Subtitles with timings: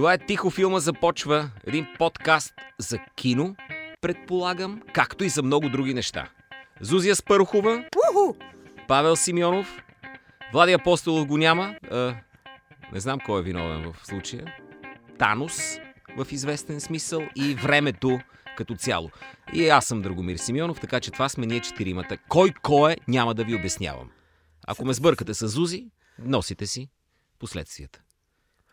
[0.00, 3.56] Това е Тихо филма започва, един подкаст за кино,
[4.00, 6.30] предполагам, както и за много други неща.
[6.80, 8.34] Зузия Спърхова, Уху!
[8.88, 9.82] Павел Симеонов,
[10.52, 11.76] Влади Апостолов го няма.
[11.90, 12.16] А,
[12.92, 14.54] не знам кой е виновен в случая.
[15.18, 15.78] Танос
[16.18, 18.20] в известен смисъл и времето
[18.56, 19.10] като цяло.
[19.54, 22.18] И аз съм Драгомир Симеонов, така че това сме ние четиримата.
[22.28, 24.10] Кой кой е, няма да ви обяснявам.
[24.66, 26.88] Ако ме сбъркате с Зузи, носите си
[27.38, 28.00] последствията.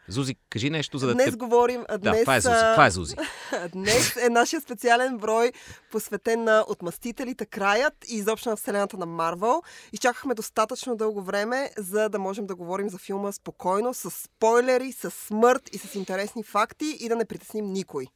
[0.07, 1.37] Зузи, кажи нещо, за да Днес те...
[1.37, 1.85] говорим...
[1.89, 2.55] а Да, Днес, това е Зузи.
[2.55, 3.15] Това е Зузи.
[3.73, 5.51] Днес е нашия специален брой,
[5.91, 9.61] посветен на отмъстителите, краят и изобщо на вселената на Марвел.
[9.93, 15.11] Изчакахме достатъчно дълго време, за да можем да говорим за филма спокойно, с спойлери, с
[15.11, 18.07] смърт и с интересни факти и да не притесним никой.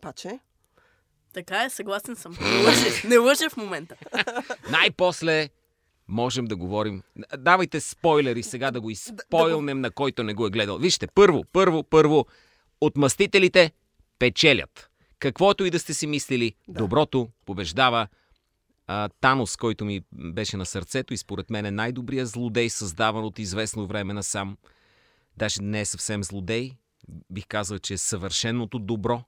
[0.00, 0.38] Паче?
[1.34, 2.36] Така е, съгласен съм.
[2.40, 3.96] Не лъже, не лъже в момента.
[4.70, 5.48] Най-после
[6.08, 7.02] можем да говорим.
[7.38, 10.78] Давайте спойлери сега да го изспойлнем на който не го е гледал.
[10.78, 12.26] Вижте, първо, първо, първо,
[12.80, 13.72] отмъстителите
[14.18, 14.90] печелят.
[15.18, 16.78] Каквото и да сте си мислили, Да.
[16.78, 18.08] доброто побеждава.
[18.86, 23.38] А, Танос, който ми беше на сърцето и според мен е най-добрият злодей, създаван от
[23.38, 24.56] известно време насам.
[25.36, 26.72] Даже не е съвсем злодей.
[27.30, 29.22] Бих казал, че е съвършеното добро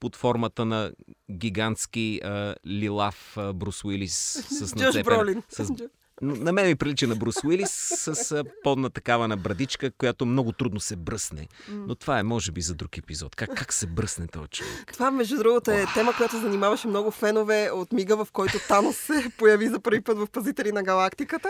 [0.00, 0.92] под формата на
[1.30, 4.14] гигантски а, лилав а, Брус Уилис
[4.50, 5.02] с.
[5.04, 5.42] Бролин.
[5.48, 5.72] С...
[6.22, 10.52] На мен ми прилича на Брус Уилис с а, подна такава на брадичка, която много
[10.52, 11.48] трудно се бръсне.
[11.68, 13.36] Но това е, може би, за друг епизод.
[13.36, 14.92] Как, как се бръсне този човек?
[14.92, 19.30] Това, между другото, е тема, която занимаваше много фенове от мига, в който Танос се
[19.38, 21.48] появи за първи път в Пазители на галактиката.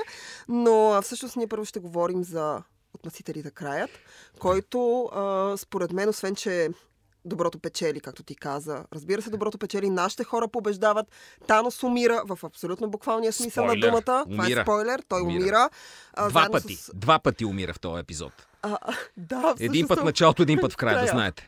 [0.48, 2.62] Но всъщност ние първо ще говорим за
[2.94, 3.90] Отмъстителите краят,
[4.38, 6.68] който а, според мен, освен че
[7.26, 8.84] доброто печели, както ти каза.
[8.94, 11.06] Разбира се, доброто печели, нашите хора побеждават.
[11.46, 13.82] Танос умира в абсолютно буквалния смисъл Спойлер.
[13.84, 14.24] на думата.
[14.30, 14.60] Това Умира.
[14.60, 15.40] е спойлер, той Умира.
[15.40, 15.70] умира.
[16.14, 16.74] А, Два пъти.
[16.76, 16.90] С...
[16.94, 18.32] Два пъти умира в този епизод.
[18.62, 21.46] А, а, да, Един всъщност път в началото, един път в края, да знаете.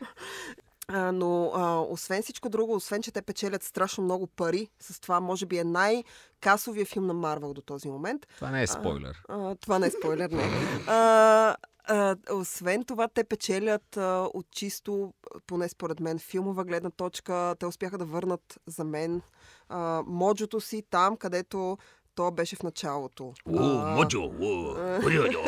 [0.91, 5.19] А, но а, освен всичко друго, освен, че те печелят страшно много пари, с това
[5.19, 8.27] може би е най-касовия филм на Марвел до този момент.
[8.35, 9.21] Това не е спойлер.
[9.29, 10.43] А, това не е спойлер, не.
[10.87, 11.55] А,
[11.89, 15.13] а, освен това, те печелят а, от чисто,
[15.47, 17.55] поне според мен, филмова гледна точка.
[17.59, 19.21] Те успяха да върнат за мен
[19.69, 21.77] а, моджото си там, където
[22.15, 23.33] то беше в началото.
[23.47, 23.51] О,
[23.95, 24.31] моджо,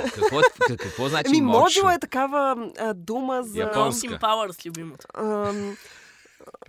[0.15, 0.39] какво,
[0.77, 1.59] какво значи Еми, моджо?
[1.59, 3.59] моджо е такава а, дума за...
[3.59, 4.07] Японска.
[4.07, 5.07] Austin Powers, любимото.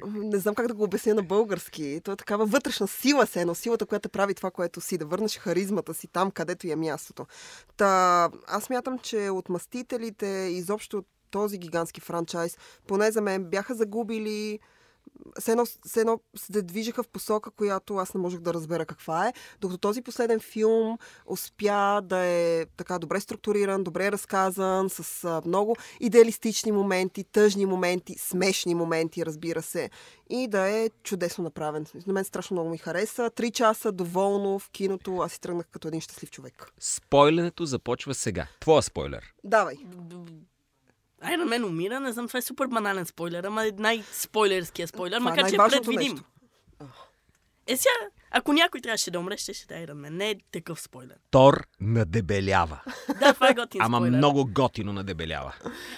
[0.06, 2.00] Не знам как да го обясня на български.
[2.04, 5.38] То е такава вътрешна сила се едно, силата, която прави това, което си, да върнеш
[5.38, 7.26] харизмата си там, където е мястото.
[7.76, 14.58] Та, аз мятам, че отмъстителите, изобщо този гигантски франчайз, поне за мен, бяха загубили
[15.41, 19.29] все едно, все едно се движеха в посока, която аз не можех да разбера каква
[19.29, 25.43] е, докато този последен филм успя да е така добре структуриран, добре разказан, с а,
[25.47, 29.91] много идеалистични моменти, тъжни моменти, смешни моменти, разбира се,
[30.31, 31.87] и да е чудесно направен.
[32.07, 33.31] На мен страшно много ми хареса.
[33.31, 36.73] Три часа доволно в киното, аз си тръгнах като един щастлив човек.
[36.81, 38.47] Спойлянето започва сега.
[38.61, 39.34] Твоя спойлер.
[39.45, 39.77] Давай.
[41.22, 45.31] Iron Man умира, не знам, това е супер банален спойлер, ама е най-спойлерския спойлер, Това
[45.31, 46.12] е макар че е предвидим.
[46.12, 46.25] нещо.
[47.66, 47.91] Е сега,
[48.31, 50.09] ако някой трябваше да умре, ще ще да е Iron Man.
[50.09, 51.16] Не е такъв спойлер.
[51.31, 52.81] Тор надебелява.
[53.21, 54.16] Да, това е готин Ама спойлер.
[54.16, 55.55] много готино надебелява.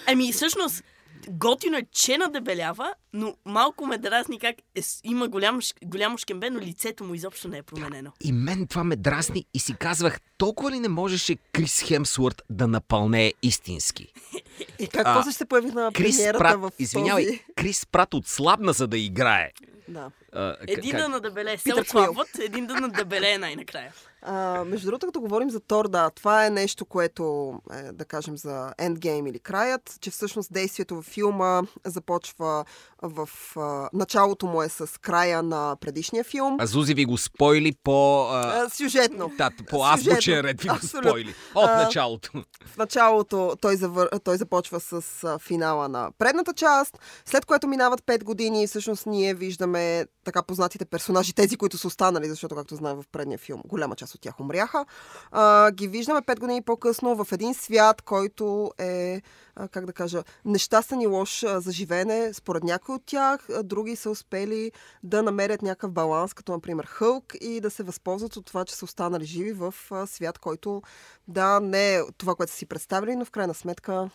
[0.07, 0.83] Ами, всъщност,
[1.29, 6.59] готино е, че надебелява, но малко ме дразни как е, има голям, голямо шкембе, но
[6.59, 8.11] лицето му изобщо не е променено.
[8.23, 12.67] И мен това ме дразни и си казвах, толкова ли не можеше Крис Хемсворт да
[12.67, 14.07] напълне истински?
[14.79, 17.39] И как А, после ще се появих на Крис премиерата Прат, в извинявай, този...
[17.55, 19.51] Крис Прат отслабна за да играе.
[19.87, 20.11] Да.
[20.35, 23.93] А, Един как- да надебеле се отслабват, един да надебелее най-накрая.
[24.27, 28.37] А, между другото, като говорим за Тор, да, това е нещо, което, е, да кажем,
[28.37, 32.65] за Endgame или краят, че всъщност действието във филма започва
[33.01, 33.29] в...
[33.57, 36.57] А, началото му е с края на предишния филм.
[36.59, 38.27] А Зузи ви го спойли по...
[38.29, 38.63] А...
[38.65, 39.31] А, сюжетно.
[39.37, 41.35] Да, по азбучен ред ви го спойли.
[41.55, 42.31] От А, началото.
[42.65, 44.09] В началото той, завър...
[44.23, 49.05] той започва с а, финала на предната част, след което минават 5 години и всъщност
[49.05, 53.61] ние виждаме така познатите персонажи, тези, които са останали, защото, както знаем в предния филм,
[53.65, 54.85] голяма част от тях умряха.
[55.31, 59.21] А, ги виждаме 5 години по-късно в един свят, който е,
[59.55, 63.63] а, как да кажа, нещастен и лош а, за живеене, според някои от тях, а,
[63.63, 64.71] други са успели
[65.03, 68.85] да намерят някакъв баланс, като например Хълк и да се възползват от това, че са
[68.85, 70.81] останали живи в а, свят, който
[71.27, 74.09] да, не е това, което са си представили, но в крайна сметка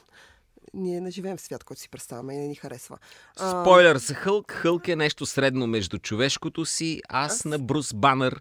[0.75, 2.99] ние не живеем в свят, който си представяме и не ни харесва.
[3.37, 4.53] Спойлер за Хълк.
[4.53, 8.41] Хълк е нещо средно между човешкото си, аз на Брус Банър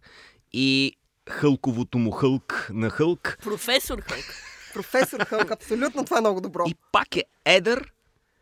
[0.54, 0.96] и
[1.30, 3.38] Хълковото му Хълк на Хълк.
[3.44, 4.26] Професор Хълк.
[4.74, 6.64] Професор Хълк, абсолютно това е много добро.
[6.68, 7.92] И пак е едър,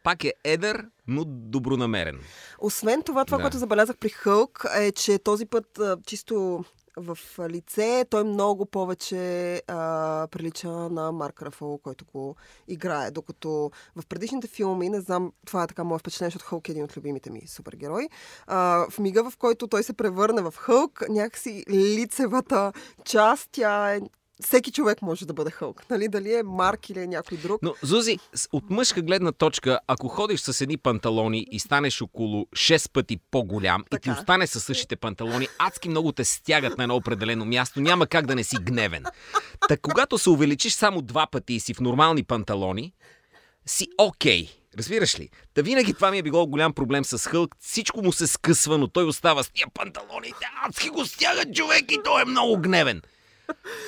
[0.03, 2.19] пак е едър, но добронамерен.
[2.59, 3.43] Освен това, това, Да.
[3.43, 6.65] което забелязах при Хълк, е, че този път а, чисто
[6.97, 7.17] в
[7.49, 12.35] лице той много повече а, прилича на Марк Рафало, който го
[12.67, 13.11] играе.
[13.11, 16.83] Докато в предишните филми, не знам, това е така мое впечатление, защото Хълк е един
[16.83, 18.09] от любимите ми супергерои.
[18.47, 22.73] А, в мига, в който той се превърне в Хълк, някакси лицевата
[23.05, 24.01] част, тя е
[24.43, 25.89] всеки човек може да бъде Хълк.
[25.89, 26.07] Нали?
[26.07, 27.61] Дали е Марк или е някой друг.
[27.61, 28.19] Но, Зузи,
[28.51, 33.81] от мъжка гледна точка, ако ходиш с едни панталони и станеш около 6 пъти по-голям
[33.81, 34.19] и ти Така.
[34.19, 38.35] остане със същите панталони, адски много те стягат на едно определено място, няма как да
[38.35, 39.03] не си гневен.
[39.67, 42.93] Та когато се увеличиш само два пъти и си в нормални панталони,
[43.65, 44.49] си окей.
[44.77, 45.29] Разбираш ли?
[45.53, 47.55] Та винаги това ми е било голям проблем с Хълк.
[47.59, 50.33] Всичко му се скъсва, но той остава с тия панталони.
[50.39, 53.01] Те адски го стягат човек и той е много гневен.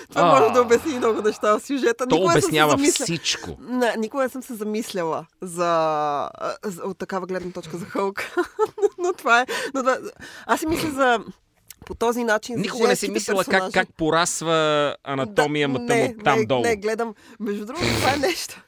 [0.10, 0.50] Това може А.
[0.50, 2.08] да обясни много неща в сюжета.
[2.08, 3.58] То Никога обяснява замисля- всичко.
[3.62, 6.30] Не, никога не съм се замисляла за,
[6.84, 8.24] от такава гледна точка за Хълк.
[8.98, 9.46] но това е...
[9.74, 9.98] Но това,
[10.46, 11.20] аз си мисля за
[11.86, 13.74] по този начин Никога не си мислила как, персонажи.
[13.74, 15.88] как порасва анатомия да, му
[16.24, 16.62] там не, долу.
[16.62, 17.14] Не, гледам.
[17.40, 18.62] Между другото, това е нещо.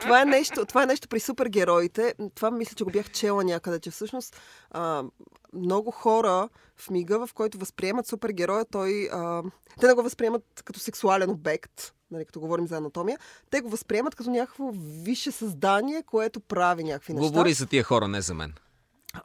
[0.00, 2.14] Това, е нещо това е нещо при супергероите.
[2.34, 4.40] Това мисля, че го бях чела някъде, че всъщност
[4.70, 5.04] а,
[5.52, 9.08] много хора в мига, в който възприемат супергероя, той...
[9.12, 9.42] А,
[9.80, 13.18] те не го възприемат като сексуален обект, нали, като говорим за анатомия.
[13.50, 14.70] Те го възприемат като някакво
[15.02, 17.28] висше създание, което прави някакви неща.
[17.28, 18.54] Говори за тия хора, не за мен.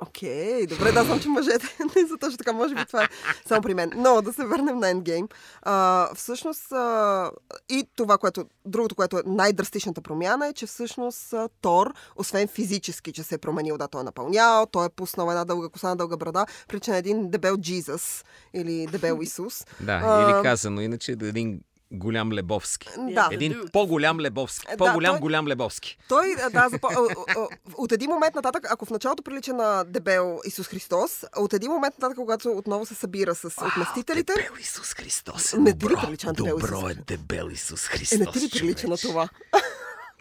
[0.01, 3.07] Окей, добре, да знам, че мъжете не са точно така, може би това е
[3.47, 3.91] само при мен.
[3.95, 5.31] Но да се върнем на Endgame.
[5.61, 7.31] А, всъщност, а,
[7.69, 13.11] и това, което, другото, което е най-драстичната промяна е, че всъщност а, Тор, освен физически,
[13.11, 15.95] че се е променил, да, той е напълнял, той е пуснал една дълга коса на
[15.95, 19.65] дълга брада, прилича на един дебел Джизъс или дебел Исус.
[19.79, 22.87] Да, А, или казано иначе един голям Лебовски.
[22.97, 23.29] Да.
[23.31, 24.65] Един по-голям Лебовски.
[24.69, 25.97] Е, да, По-голям, той- голям Лебовски.
[26.07, 26.87] Той, а, да, запо...
[26.91, 27.47] а, а, а,
[27.77, 31.95] от един момент нататък, ако в началото прилича на дебел Исус Христос, от един момент
[31.99, 36.27] нататък, когато отново се събира с отместителите, Дебел Исус Христос е Не ти ли прилича
[36.27, 37.05] на дебел Исус Добро е Христос?
[37.05, 38.19] дебел Исус е, Христос.
[38.19, 39.29] не ти ли прилича на това?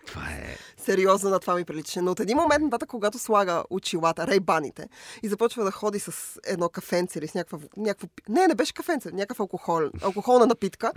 [0.09, 0.57] Това е...
[0.77, 2.03] Сериозно на това ми прилича.
[2.03, 4.89] Но от един момент нататък, когато слага очилата, рейбаните,
[5.23, 7.59] и започва да ходи с едно кафенце или с някаква...
[7.77, 8.07] някакво...
[8.29, 10.93] Не, не беше кафенце, някакъв алкохол, алкохолна напитка.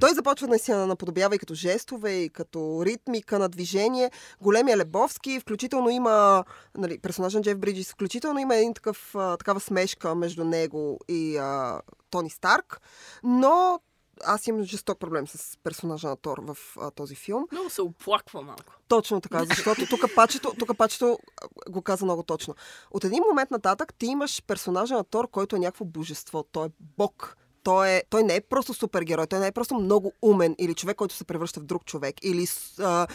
[0.00, 4.10] Той започва наистина да наподобява и като жестове, и като ритмика на движение.
[4.40, 6.44] Големия Лебовски, включително има
[6.78, 11.80] нали, персонаж на Джеф Бриджис, включително има един такъв, такава смешка между него и а,
[12.10, 12.80] Тони Старк,
[13.22, 13.80] но
[14.24, 17.46] аз имам жесток проблем с персонажа на Тор в а, този филм.
[17.52, 18.72] Много се оплаква малко.
[18.88, 21.18] Точно така, защото тук пачето, тук пачето
[21.68, 22.54] го каза много точно.
[22.90, 26.42] От един момент нататък ти имаш персонажа на Тор, който е някакво божество.
[26.52, 27.36] Той е бог.
[27.62, 30.96] Той, е, той не е просто супергерой, той не е просто много умен или човек,
[30.96, 32.46] който се превръща в друг човек, или
[32.78, 33.06] а,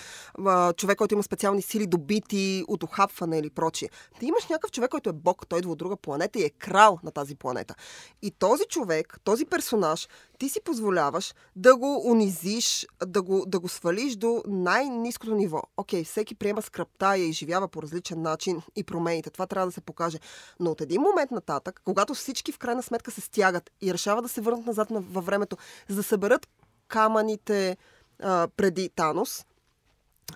[0.46, 3.90] а, човек, който има специални сили, добити от охапване или прочие.
[4.20, 7.00] Ти имаш някакъв човек, който е бог, той идва от друга планета и е крал
[7.04, 7.76] на тази планета.
[8.22, 10.08] И този човек, този персонаж,
[10.40, 15.62] ти си позволяваш да го унизиш, да го, да го свалиш до най-низкото ниво.
[15.78, 19.30] Окей, всеки приема скръпта я изживява по различен начин и промените.
[19.30, 20.18] Това трябва да се покаже.
[20.60, 24.30] Но от един момент нататък, когато всички в крайна сметка се стягат и решават да
[24.30, 25.58] се върнат назад на- във времето,
[25.90, 26.48] за да съберат
[26.88, 27.78] камъните
[28.24, 29.46] а, преди Танос,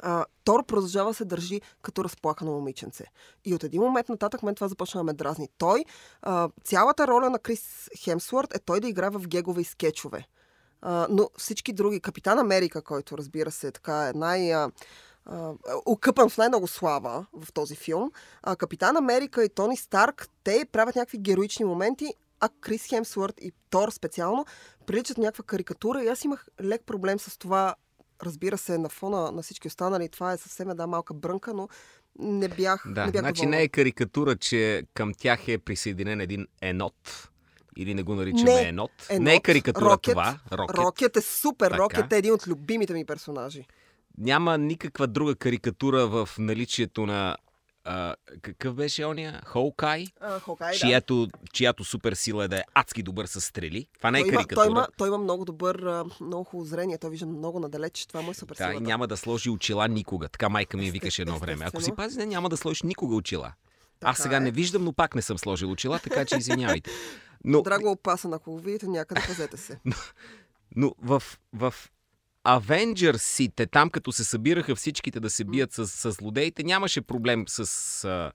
[0.01, 3.05] а, Тор продължава се държи като разплакано момиченце.
[3.45, 5.49] И от един момент нататък мен това започна да ме дразни.
[5.57, 5.85] Той,
[6.21, 10.27] а, цялата роля на Крис Хемсворт е той да играе в гегове и скетчове.
[10.81, 14.71] А, но всички други, Капитан Америка, който разбира се така е най- а,
[15.25, 15.53] а,
[15.85, 18.11] окъпан в най-много слава в този филм,
[18.43, 23.51] а, Капитан Америка и Тони Старк, те правят някакви героични моменти, а Крис Хемсворт и
[23.69, 24.45] Тор специално
[24.85, 27.75] приличат някаква карикатура и аз имах лек проблем с това
[28.23, 31.69] разбира се, на фона на всички останали, това е съвсем една малка брънка, но
[32.19, 33.57] не бях, Да, не бях значи доволна.
[33.57, 37.29] не е карикатура, че към тях е присъединен един енот.
[37.77, 38.91] Или не го наричаме Не, енот.
[39.09, 40.39] Енот, Не е карикатура Рокет, това.
[40.51, 40.77] Рокет.
[40.77, 41.71] Рокет е супер.
[41.71, 41.83] Така.
[41.83, 43.65] Рокет е един от любимите ми персонажи.
[44.17, 47.37] Няма никаква друга карикатура в наличието на
[47.91, 49.41] а, какъв беше ония?
[49.45, 50.05] Хоукай?
[50.21, 50.77] А, Хокай, да.
[50.77, 53.87] чиято, чиято супер сила е да е адски добър с стрели.
[53.97, 54.65] Това не е той, има, карикатура.
[54.65, 56.97] той, има, той има много добър, много хубаво зрение.
[56.97, 58.05] Той вижда много надалеч.
[58.05, 60.29] Това му е супер Да, няма да сложи очила никога.
[60.29, 61.65] Така майка ми викаше едно време.
[61.67, 63.53] Ако си пази, не, няма да сложиш никога очила.
[64.01, 64.39] Аз сега е.
[64.39, 66.91] не виждам, но пак не съм сложил очила, така че извинявайте.
[67.43, 69.79] Но, Драго опасен, ако го видите някъде, пазете се.
[70.75, 71.73] но в, в
[72.43, 78.03] Авенджърсите, там като се събираха всичките да се бият с, с злодеите, нямаше проблем с
[78.03, 78.31] а,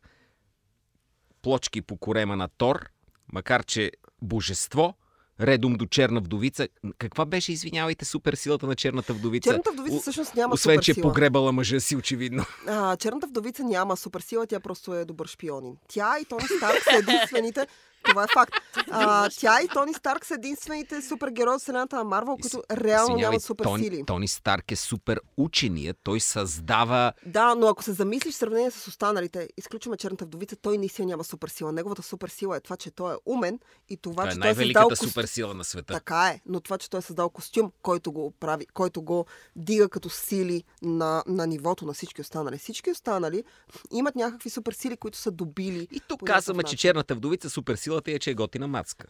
[1.43, 2.89] плочки по корема на Тор,
[3.33, 3.91] макар че
[4.23, 4.95] божество,
[5.41, 6.69] редом до черна вдовица.
[6.99, 9.51] Каква беше, извинявайте, суперсилата на черната вдовица?
[9.51, 11.13] Черната вдовица всъщност няма Освен, че е суперсила.
[11.13, 12.45] погребала мъжа си, очевидно.
[12.67, 15.77] А, черната вдовица няма суперсила, тя просто е добър шпионин.
[15.89, 17.67] Тя и Тони Старк са единствените.
[18.05, 18.55] Това е факт.
[18.91, 23.23] А, тя и Тони Старк са единствените супергерои от вселената на Марвел, които реално Извинявай,
[23.23, 23.91] нямат суперсили.
[23.91, 25.95] Тони, Тони Старк е супер учения.
[26.03, 27.13] Той създава...
[27.27, 31.25] Да, но ако се замислиш в сравнение с останалите, изключваме черната вдовица, той наистина няма
[31.25, 31.73] суперсила.
[31.73, 33.59] Неговата суперсила е това, че той е умен
[33.89, 35.09] и това, Това е че той е създал костюм.
[35.09, 35.93] суперсила на света.
[35.93, 39.89] Така е, но това, че той е създал костюм, който го прави, който го дига
[39.89, 42.59] като сили на, на нивото на всички останали.
[42.59, 43.45] Всички останали
[43.93, 45.89] имат някакви суперсили, които са добили.
[45.93, 47.51] И тук казваме, че черната вдовица
[47.95, 49.07] суперсилата е, че е готина мацка.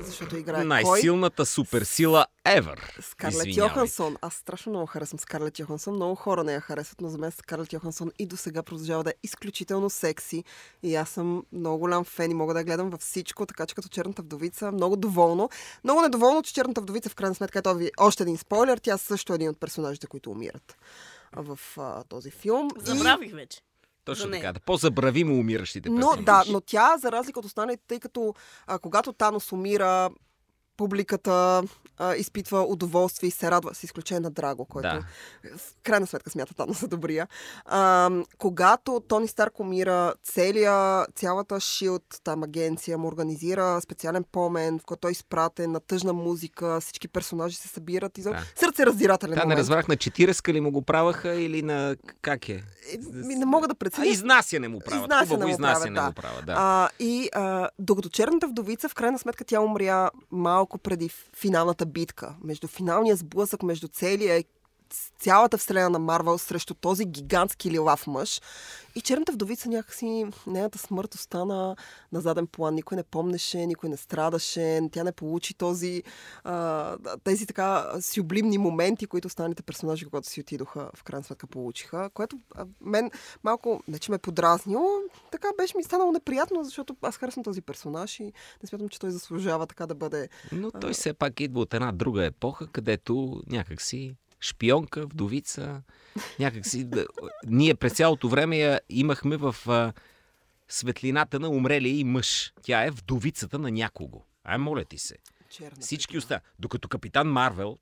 [0.00, 0.64] Защото играе кой?
[0.64, 3.00] Най-силната суперсила ever.
[3.02, 3.56] Скарлет.
[3.56, 4.16] Йохансон.
[4.20, 5.94] Аз страшно много харесвам Скарлет Йохансон.
[5.94, 9.10] Много хора не я харесват, но за мен Скарлет Йохансон и до сега продължава да
[9.10, 10.44] е изключително секси.
[10.82, 13.74] И аз съм много голям фен и мога да я гледам във всичко, така че
[13.74, 15.48] като черната вдовица, много доволно.
[15.84, 19.32] Много недоволно, че черната вдовица в крайна сметка, ето ви още един спойлер, тя също
[19.32, 20.76] е един от персонажите, които умират
[21.36, 22.68] в а, този филм.
[22.76, 23.60] И- Забравих вече.
[24.14, 24.42] Точно нея.
[24.42, 24.52] така.
[24.52, 26.24] Да по-забравимо умиращите Но персонажи.
[26.24, 28.34] да, но тя, за разлика от останалите, тъй като
[28.66, 30.10] а, когато Танос умира,
[30.80, 31.62] публиката
[31.98, 35.00] а, изпитва удоволствие и се радва, с изключение на Драго, който Да.
[35.58, 37.28] в крайна сметка смята Танос за добрия.
[37.64, 44.84] А, когато Тони Старк умира, целия, цялата Shield, там агенция, му организира специален помен, в
[44.84, 48.30] който е изпратен на тъжна музика, всички персонажи се събират и за...
[48.30, 48.42] Да.
[48.56, 52.52] сърце раздирателен Та не разбрах на 40 ли му го праваха или на как е?
[52.52, 52.62] Е,
[53.12, 54.06] ми, не мога да преценя.
[54.06, 55.02] изнасяне му правят.
[55.02, 56.54] Изнасяне му изнасяне правят, му правят, да.
[56.58, 62.36] А, и а, докато черната вдовица, в крайна сметка тя умря малко преди финалната битка.
[62.44, 64.44] Между финалния сблъсък, между целия
[65.18, 68.40] цялата вселена на Марвел срещу този гигантски лилав мъж.
[68.94, 71.76] И черната вдовица някакси, нейната смърт остана
[72.12, 72.74] на заден план.
[72.74, 76.02] Никой не помнеше, никой не страдаше, тя не получи този,
[76.44, 82.10] а, тези така сюблимни моменти, които останалите персонажи, когато си отидоха, в крайна сметка получиха.
[82.14, 83.10] Което а, мен
[83.44, 84.88] малко, не че ме е подразнило,
[85.32, 88.24] така беше ми станало неприятно, защото аз харесвам този персонаж и
[88.62, 91.92] не смятам, че той заслужава така да бъде Но той все пак идва от една
[91.92, 95.82] друга епоха, където някакси шпионка, вдовица,
[96.38, 96.84] някакси...
[96.84, 97.06] да-
[97.46, 99.92] Ние през цялото време я имахме в а,
[100.68, 102.52] светлината на умрелия и мъж.
[102.62, 104.24] Тя е вдовицата на някого.
[104.44, 105.16] Ай, моля ти се.
[105.50, 105.76] черна.
[105.80, 106.40] Всички оста.
[106.58, 107.78] Докато капитан Марвел,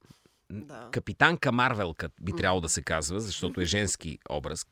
[0.51, 0.89] Да.
[0.93, 4.67] капитанка Марвелка би трябвало да се казва, защото е женски образ.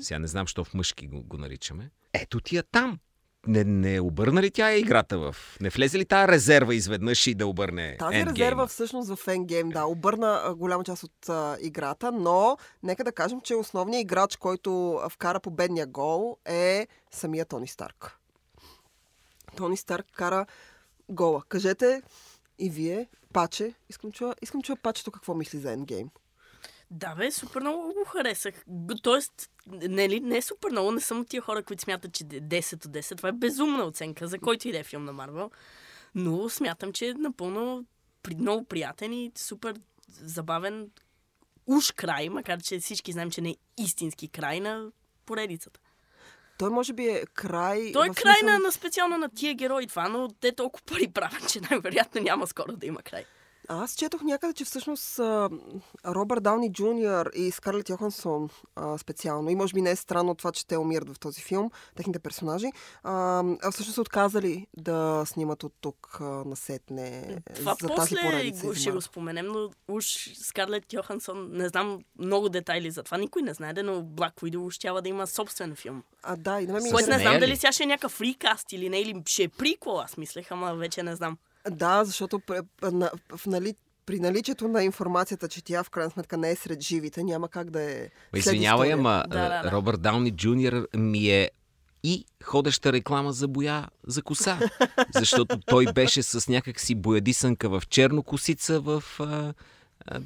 [0.00, 1.90] Сега не знам, що в мъжки го, го наричаме.
[2.12, 2.98] Ето ти я там.
[3.46, 5.36] Не, не обърна ли тя играта в...
[5.60, 8.30] Не влезе ли тази резерва изведнъж и да обърне Тази Endgame-а?
[8.30, 13.40] резерва всъщност в Endgame, да, обърна голяма част от а, играта, но нека да кажем,
[13.40, 18.18] че основният играч, който вкара победния гол е самия Тони Старк.
[19.56, 20.46] Тони Старк кара
[21.08, 21.42] гола.
[21.48, 22.02] Кажете
[22.58, 26.08] и вие, Паче, искам чуя, искам чуя Пачето какво мисли за Endgame.
[26.90, 28.64] Да, бе, супер много го харесах.
[29.02, 32.24] Тоест, не, ли, не е супер много, не съм от тия хора, които смятат, че
[32.24, 33.16] 10 от 10.
[33.16, 35.50] Това е безумна оценка за който и да е филм на Марвел.
[36.14, 37.84] Но смятам, че е напълно
[38.22, 39.74] при, много приятен и супер
[40.08, 40.90] забавен
[41.66, 44.90] уж край, макар че всички знаем, че не е истински край на
[45.26, 45.80] поредицата.
[46.58, 47.92] Той може би е край...
[47.92, 51.08] Той е край смисъл- на, на специално на тия герои това, но те толкова пари
[51.08, 53.24] правят, че най-вероятно няма скоро да има край.
[53.68, 55.18] Аз четох някъде, че всъщност
[56.06, 60.52] Робърт Дауни Джуниор и Скарлет Йохансон а, специално, и може би не е странно това,
[60.52, 62.66] че те умират в този филм, техните персонажи,
[63.02, 68.16] а, а всъщност са отказали да снимат от тук а, насетне Това за тази после
[68.22, 68.66] поредица.
[68.66, 70.04] го, ще го споменем, но уж
[70.34, 75.02] Скарлет Йохансон, не знам много детайли за това, никой не знае, но Black Widow трябва
[75.02, 76.02] да има собствен филм.
[76.22, 78.12] А, да, и на мен ми е Което не знам дали сега ще е някакъв
[78.12, 81.38] фрикаст или не, или ще е приквел, аз мислех, ама вече не знам.
[81.70, 82.40] Да, защото
[82.82, 83.74] в, нали,
[84.06, 87.70] при наличието на информацията, че тя в крайна сметка не е сред живите, няма как
[87.70, 88.08] да е.
[88.36, 89.70] Извинявай, ама Да, да, да.
[89.70, 91.50] Робърт Дауни Джуниор ми е
[92.02, 94.58] и ходеща реклама за боя за коса.
[95.14, 99.54] Защото той беше с някакси боядисанка в черно косица в а,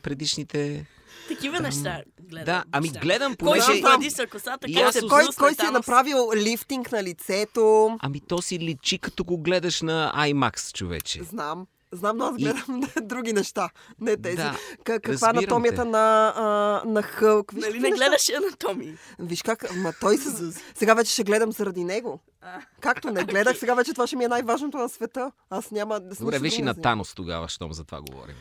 [0.02, 0.86] предишните...
[1.28, 2.44] Такива неща гледам.
[2.46, 3.62] Да, ами гледам, Кой понеже...
[3.72, 7.96] ще бъди са косата, И как аз Кой, кой си е направил лифтинг на лицето?
[8.00, 11.22] Ами то си личи като го гледаш на IMAX, човече.
[11.22, 11.66] Знам.
[11.92, 13.70] Знам, но аз И- гледам други неща,
[14.00, 14.36] не тези.
[14.36, 15.84] Да, каква е разбирам анатомията те.
[15.84, 16.42] на, а,
[16.86, 17.52] на Хълк?
[17.52, 18.94] Виж, Нали не неща- гледаш анатомии?
[19.18, 20.30] Виж как, ма той се...
[20.74, 22.20] Сега вече ще гледам заради него.
[22.42, 22.60] А.
[22.80, 25.32] Както не гледах, сега вече това ще ми е най-важното на света.
[25.50, 26.00] Аз няма...
[26.00, 26.74] Добре, виж и на.
[26.74, 28.36] Танос тогава, щом за това говорим.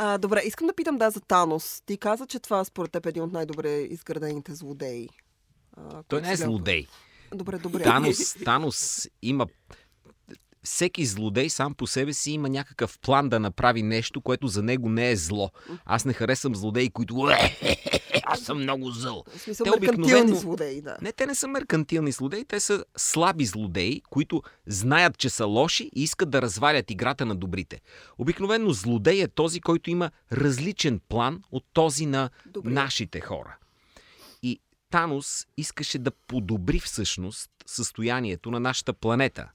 [0.00, 1.82] А, добре, искам да питам да за Танос.
[1.86, 5.08] Ти каза, че това според теб е един от най-добре изградените злодеи.
[5.76, 6.86] А, Той не е злодей.
[7.34, 7.82] Добре, добре.
[7.82, 9.46] Танос, Танос има...
[10.62, 14.88] всеки злодей сам по себе си има някакъв план да направи нещо, което за него
[14.88, 15.50] не е зло.
[15.84, 17.14] Аз не харесвам злодеи, които
[18.24, 19.24] аз съм много зъл.
[19.36, 20.96] Смисъл, Те обикновено- злодеи, да.
[21.02, 25.90] Не, те не са меркантилни злодеи, те са слаби злодеи, които знаят, че са лоши
[25.94, 27.80] и искат да развалят играта на добрите.
[28.18, 32.74] Обикновено злодей е този, който има различен план от този на Добрия.
[32.74, 33.56] нашите хора.
[34.42, 34.60] И
[34.90, 39.48] Танос искаше да подобри всъщност състоянието на нашата планета.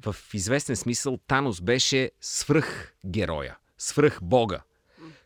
[0.00, 4.60] В известен смисъл Танос беше свръх героя, свръх бога,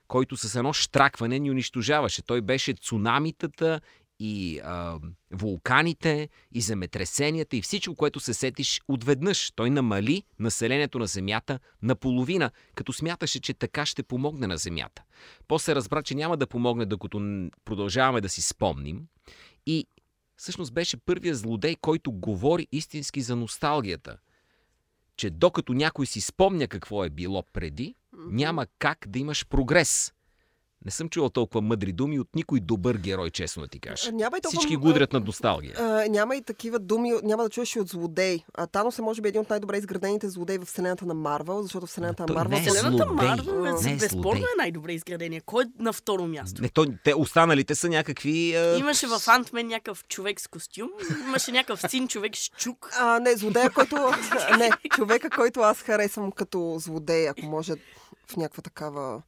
[0.08, 2.22] който с едно штракване ни унищожаваше.
[2.22, 3.80] Той беше цунамитата
[4.20, 4.98] и а,
[5.30, 9.50] вулканите, и земетресенията, и всичко, което се сетиш отведнъж.
[9.50, 15.02] Той намали населението на Земята наполовина, като смяташе, че така ще помогне на Земята.
[15.48, 19.06] После разбра, че няма да помогне, докато продължаваме да си спомним.
[19.66, 19.86] И
[20.36, 24.18] всъщност беше първият злодей, който говори истински за носталгията.
[25.16, 30.12] Че докато някой си спомня какво е било преди, няма как да имаш прогрес.
[30.84, 34.12] Не съм чувал толкова мъдри думи от никой добър герой, честно да ти кажа.
[34.12, 35.74] Няма и толкова Всички гудрят на носталгия.
[35.78, 38.40] А, няма и такива думи, няма да чуеш и от злодей.
[38.54, 41.86] А Танос е може би един от най-добре изградените злодеи в вселената на Марвел, защото
[41.86, 42.56] вселената Той на Марвел...
[42.56, 43.26] е се- Вселената злодей.
[43.26, 45.40] Марвел е, е безспорно е най-добре изградение.
[45.40, 46.62] Кой е на второ място?
[46.62, 48.54] Не, то, те останалите са някакви...
[48.56, 48.76] А...
[48.78, 50.90] Имаше в Антмен някакъв човек с костюм,
[51.26, 52.90] имаше някакъв син човек с чук.
[52.98, 53.96] А, не, злодея, който...
[54.58, 57.74] не, човека, който аз харесвам като злодей, ако може
[58.26, 59.22] в някаква такава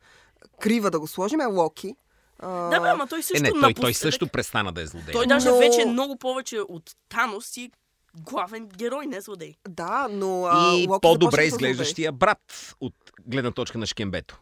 [0.61, 1.95] крива да го сложим, е Локи.
[2.39, 5.13] А, Да, бе, ама той Е, също не, той, той също престана да е злодей.
[5.13, 7.71] Той даже Но- вече е много повече от Танос и
[8.17, 9.55] главен герой, не злодей.
[9.69, 12.95] Да, но а, И Локи по-добре изглеждащия брат от
[13.27, 14.41] гледна точка на Шкембето.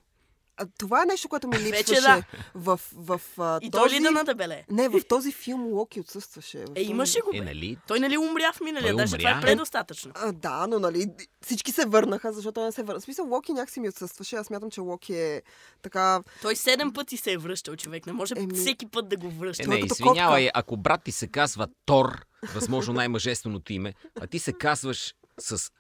[0.78, 2.22] Това е нещо, което ми липсваше да.
[2.54, 3.90] в, в, в И този...
[3.90, 4.64] той ли да надебеле?
[4.70, 6.58] Не, в този филм Локи отсъстваше.
[6.58, 7.44] Е, този- имаше го, Е, бе.
[7.44, 7.78] нали?
[7.86, 9.38] Той нали умря в миналия, даже това умря.
[9.38, 10.12] е предостатъчно.
[10.14, 11.06] А, да, но нали
[11.44, 13.00] всички се върнаха, защото той не се върна.
[13.00, 14.36] В смисъл, Локи някакси ми отсъстваше.
[14.36, 15.42] Аз смятам, че Локи е
[15.82, 16.20] така...
[16.42, 18.06] Той седем пъти се е връщал човек.
[18.06, 19.62] Не може Еми- всеки път да го връща.
[19.62, 24.38] Е, е не, извинявай, ако брат ти се казва Тор, възможно най-мъжественото име, а ти
[24.38, 25.70] се казваш с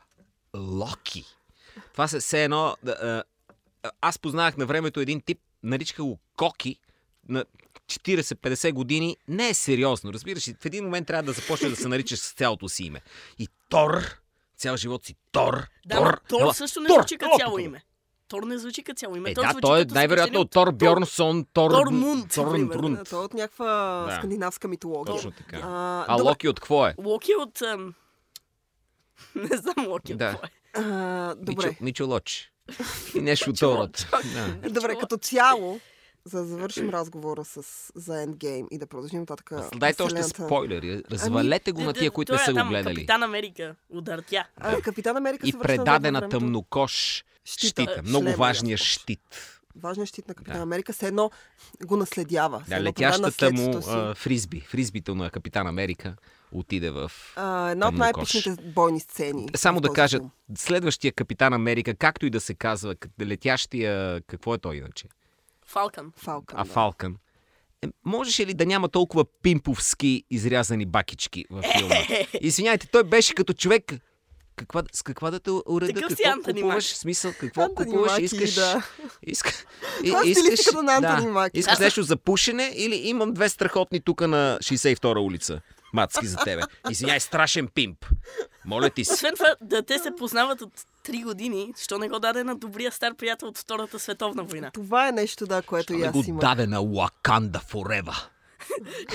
[0.56, 1.24] Локи.
[1.92, 2.76] Това се все едно...
[4.00, 6.76] Аз познавах на времето един тип, наричаха го Коки,
[7.28, 7.44] на
[7.86, 9.16] 40-50 години.
[9.28, 10.54] Не е сериозно, разбираш ли?
[10.60, 13.00] В един момент трябва да започне да се наричаш с цялото си име.
[13.38, 14.20] И Тор,
[14.56, 17.84] цял живот си Тор, Да, Тор, Тор ела, също не Тор, звучи като цяло име.
[18.28, 19.30] Тор не звучи като цяло име.
[19.30, 21.70] Е, Тор да, той е най-вероятно от Тор Бьорнсон, Тор...
[21.70, 21.86] Тор...
[22.52, 22.72] примерно.
[22.72, 23.08] Трунд.
[23.10, 24.16] Той е от някаква Да.
[24.16, 25.14] скандинавска митология.
[25.14, 25.56] Точно така.
[25.62, 26.94] А, А добре, Локи от какво е?
[26.98, 27.62] Локи от...
[27.62, 27.94] ам,
[29.34, 30.30] Не знам Локи от Да.
[30.30, 30.50] какво е.
[30.84, 31.66] а, добре.
[31.68, 32.52] Мичо, Мичо Лоч.
[33.14, 34.06] И нещо от род.
[34.34, 34.70] Да.
[34.70, 35.80] Добре, като цяло,
[36.24, 37.62] за да завършим разговора с,
[37.94, 39.50] за Endgame и да продължим нататък.
[39.76, 41.02] Дайте още спойлери.
[41.10, 42.94] Развалете го на тия, които не е са го гледали.
[42.94, 44.44] Капитан Америка удъртя.
[44.56, 46.38] А, Капитан Америка И се връща назад предаде във на времето.
[46.38, 47.82] тъмнокош Щита.
[47.82, 48.02] щита.
[48.04, 49.20] Много важния щит.
[49.82, 50.62] Важният щит на Капитан Да.
[50.62, 51.30] Америка, все едно
[51.86, 52.64] го наследява.
[52.68, 53.88] Да, летящата му си.
[53.92, 54.60] а, фризби.
[54.60, 56.16] Фризбито на Капитан Америка
[56.52, 57.12] отиде в...
[57.36, 59.48] А, една от най-епичните бойни сцени.
[59.56, 60.30] Само в да кажа, филм.
[60.56, 64.20] следващия Капитан Америка, както и да се казва, летящия...
[64.20, 65.06] Какво е той иначе?
[65.66, 66.12] Фалкън.
[66.16, 66.60] Фалкън.
[66.60, 66.70] А да.
[66.70, 67.16] Фалкън.
[67.82, 71.94] Е, можеше ли да няма толкова пимповски изрязани бакички във филма?
[72.40, 73.92] Извинявайте, той беше като човек...
[74.58, 75.92] Каква, с каква да те уреда?
[75.92, 76.84] Такъв си Какво Антони купуваш?
[76.84, 76.94] Маки.
[76.94, 78.12] В смисъл, какво Антони купуваш?
[78.12, 78.54] Маки, Искаш...
[78.54, 78.82] да.
[79.22, 79.50] Иска,
[80.26, 81.58] е стилистиката на Антони да, Маки.
[81.58, 85.60] Искаш нещо за пушене или имам две страхотни тука на 62-а улица?
[85.92, 86.62] Мацки за тебе.
[86.90, 88.06] Извиняй, страшен пимп.
[88.64, 89.12] Моля ти се.
[89.12, 90.72] Освен това, да те се познават от
[91.08, 94.70] 3 години, що не го даде на добрия стар приятел от Втората световна война.
[94.70, 96.40] Това е нещо, да, което и Не аз го имам.
[96.40, 98.16] даде на Wakanda Forever.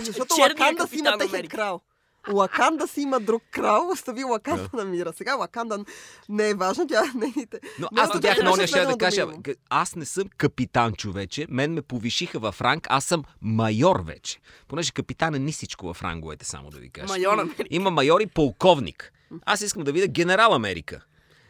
[0.03, 1.81] Защото Черният Лаканда си има техен крал.
[2.31, 5.13] Лаканда си има друг крал, остави Лаканда на мира.
[5.13, 5.85] Сега Лаканда
[6.29, 7.59] не е важна, тя нейните.
[7.79, 9.27] Но Не, аз не бях оня, ще да кажа,
[9.69, 11.47] аз не съм капитан, човече.
[11.49, 14.39] Мен ме повишиха в ранг, аз съм майор вече.
[14.67, 17.07] Понеже капитан е нисичко в ранговете, само да ви кажа.
[17.07, 17.63] Майор Америка.
[17.69, 19.13] Има майор и полковник.
[19.45, 21.05] Аз искам да видя генерал Америка.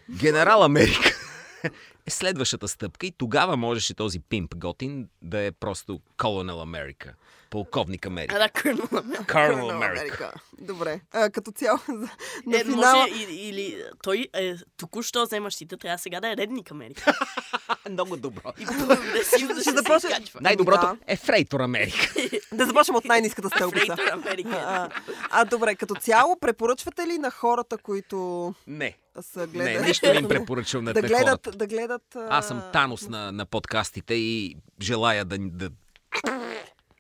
[0.10, 1.16] Генерал Америка
[2.06, 7.14] е следващата стъпка и тогава можеше този пимп готин да е просто Колонел Америка.
[7.54, 8.36] Полковник А Америка.
[8.36, 9.26] да, Кърнал Америка.
[9.28, 10.34] Колонел на Америка.
[10.60, 11.02] Добре.
[11.12, 12.10] А, като цяло, за-
[12.46, 12.96] на Е, финала...
[12.96, 17.14] може или, или той е току-що вземащите, трябва сега да е редник Америка.
[17.90, 18.54] Много добро.
[18.60, 20.42] И прогресивно да Ще започне-.
[20.42, 20.98] Най-доброто Да.
[21.08, 22.14] е Фрейтор Америка.
[22.52, 23.86] Да започнем от най-низката стълбица.
[23.88, 24.50] Фрейтор Америка.
[24.58, 24.90] А,
[25.32, 28.98] а, добре, като цяло, препоръчвате ли на хората, които Не.
[29.22, 29.74] са гледали...
[29.74, 31.52] Не, нищо не им препоръчвам на да гледат, хората.
[31.52, 32.16] да гледат...
[32.16, 35.38] а, Аз съм Танос на, на подкастите и желая да...
[35.40, 35.70] да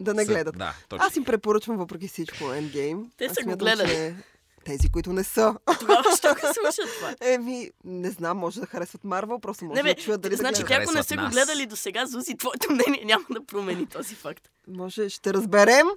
[0.03, 0.57] Да не са- гледат.
[0.57, 1.05] Да, точно.
[1.07, 3.05] Аз им препоръчвам въпреки всичко Endgame.
[3.17, 3.89] Те Аз са го гледали.
[3.89, 4.15] че
[4.65, 5.55] Тези, които не са.
[5.79, 7.15] Тогава що го слушат това?
[7.23, 10.63] Еми, не знам, може да харесват Марвел, просто може Не, бе, да чуят дали значи
[10.63, 14.15] да ако не са го гледали до сега, Зузи, твоето мнение няма да промени този
[14.15, 14.49] факт.
[14.67, 15.87] Може, ще разберем,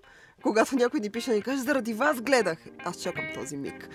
[0.42, 2.58] когато някой ни пише и каже, заради вас гледах.
[2.84, 3.88] Аз чакам този миг.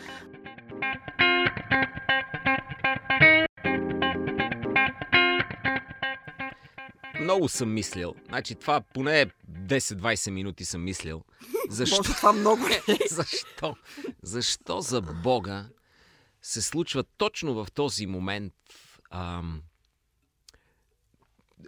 [7.21, 8.15] Много съм мислил.
[8.27, 11.23] Значи това поне 10-20 минути съм мислил.
[11.69, 11.97] Защо?
[11.97, 12.81] Може това много е.
[13.09, 13.75] Защо?
[14.23, 15.69] Защо за Бога
[16.41, 18.53] се случва точно в този момент
[19.09, 19.61] ам,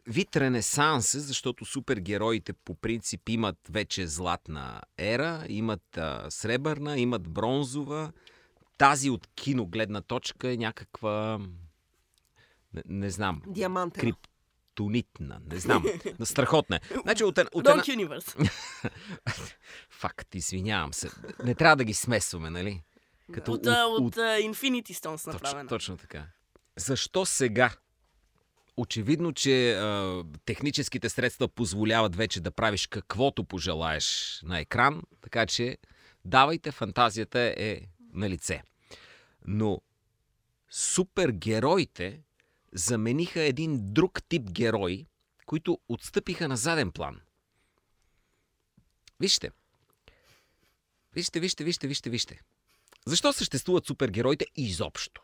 [0.08, 8.12] вид ренесанс, защото супергероите по принцип имат вече златна ера, имат а, сребърна, имат бронзова.
[8.78, 11.40] Тази от кино гледна точка е някаква...
[12.74, 13.42] Не, не знам.
[13.48, 14.14] Диамантен.
[14.74, 15.42] Криптонитна.
[15.52, 15.86] Не знам.
[16.24, 16.80] Страхотна е.
[17.04, 17.84] Значи от, от една...
[17.84, 18.52] Universe.
[19.90, 21.10] Факт, извинявам се.
[21.44, 22.84] Не трябва да ги смесваме, нали?
[23.34, 25.70] Като От, а, от, а, Infinity Stones направена.
[25.70, 26.26] Точно, точно така.
[26.76, 27.72] Защо сега?
[28.78, 35.78] Очевидно, че а, техническите средства позволяват вече да правиш каквото пожелаеш на екран, така че
[36.26, 37.82] давайте, фантазията е
[38.14, 38.64] на лице.
[39.48, 39.82] Но
[40.70, 42.20] супергероите
[42.74, 45.08] замениха един друг тип герои,
[45.46, 47.20] които отстъпиха на заден план.
[49.20, 49.52] Вижте.
[51.14, 52.40] Вижте, вижте, вижте, вижте, вижте.
[53.06, 55.22] Защо съществуват супергероите изобщо?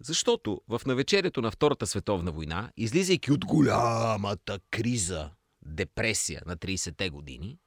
[0.00, 5.30] Защото в навечерието на Втората световна война, излизайки от голямата криза,
[5.62, 7.58] депресия на 30-те години,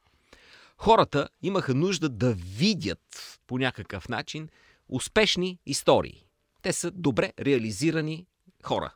[0.78, 4.50] хората имаха нужда да видят по някакъв начин
[4.90, 6.26] успешни истории.
[6.62, 8.28] Те са добре реализирани
[8.64, 8.94] хора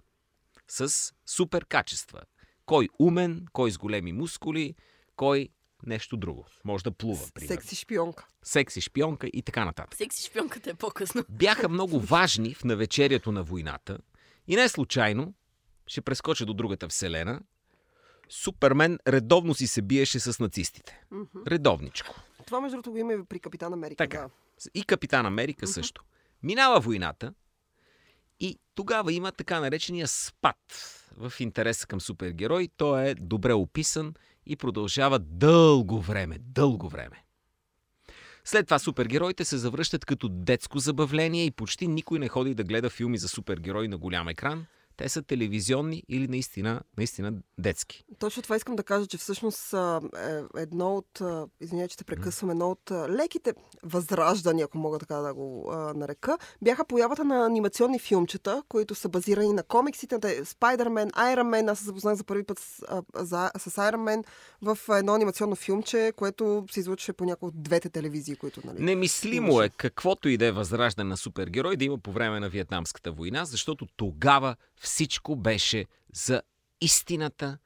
[0.67, 2.21] с супер качества.
[2.65, 4.75] Кой умен, кой с големи мускули,
[5.15, 5.49] кой
[5.85, 6.45] нещо друго.
[6.65, 7.61] Може да плува, примерно.
[7.61, 8.27] Секси шпионка.
[8.43, 11.23] Секси шпионка и така нататък Секси шпионката е по-късно.
[11.29, 13.97] бяха много важни в навечерието на войната
[14.47, 15.33] и не случайно,
[15.87, 17.41] ще прескоча до другата вселена,
[18.29, 21.01] Супермен редовно си се биеше с нацистите.
[21.47, 22.15] Редовничко.
[22.45, 23.95] Това, между другото, го има и при Капитан Америка.
[23.95, 24.21] Така.
[24.21, 24.29] Да.
[24.73, 26.03] И Капитан Америка също.
[26.43, 27.33] Минава войната
[28.39, 30.57] и тогава има така наречения спад
[31.17, 32.69] в интереса към супергерой.
[32.77, 34.13] Той е добре описан
[34.45, 36.37] и продължава дълго време.
[36.39, 37.23] Дълго време.
[38.45, 42.89] След това супергероите се завръщат като детско забавление и почти никой не ходи да гледа
[42.89, 44.65] филми за супергерои на голям екран.
[44.97, 48.03] Те са телевизионни или наистина, наистина детски.
[48.19, 52.49] Точно това искам да кажа, че всъщност е едно от, а, извинявай, че те прекъсвам,
[52.49, 58.63] едно от леките възраждания, ако мога така да го нарека, бяха появата на анимационни филмчета,
[58.69, 62.59] които са базирани на комиксите, те- Spider-Man, Iron Man, аз се запознах за първи път
[62.59, 64.23] с, за, с Iron Man
[64.61, 68.83] в едно анимационно филмче, което се излучваше по някои от двете телевизии, които, нали?
[68.83, 73.11] Немислимо е каквото и да е възраждане на супергерой да има по време на Виетнамската
[73.11, 76.41] война, защото тогава всичко беше за
[76.81, 77.57] истината,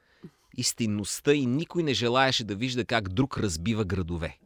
[0.57, 4.37] истинността и никой не желаеше да вижда как друг разбива градове.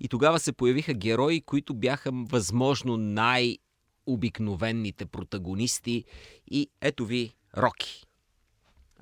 [0.00, 6.04] И тогава се появиха герои, които бяха възможно най-обикновените протагонисти
[6.50, 8.06] и ето ви Роки.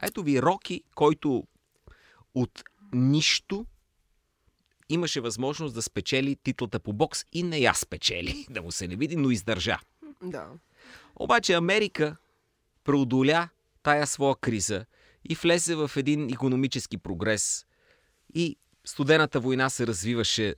[0.03, 1.47] Ето ви Роки, който
[2.35, 3.67] от нищо
[4.89, 8.97] имаше възможност да спечели титлата по бокс и не я спечели, да му се не
[8.97, 9.79] види, но издържа.
[10.23, 10.49] Да.
[11.17, 12.17] Обаче Америка
[12.85, 13.49] преодоля
[13.83, 14.87] тая своя криза
[15.29, 17.67] и влезе в един економически прогрес
[18.35, 20.55] и студената война се развиваше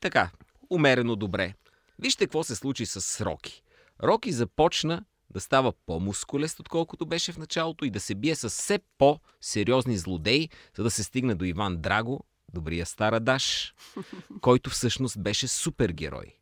[0.00, 0.30] така,
[0.70, 1.54] умерено добре.
[1.98, 3.62] Вижте какво се случи с Роки.
[4.02, 8.80] Роки започна да става по-мускулест, отколкото беше в началото и да се бие с все
[8.98, 12.24] по-сериозни злодеи, за да се стигне до Иван Драго,
[12.54, 13.74] добрия стара Даш,
[14.40, 16.36] който всъщност беше супергерой.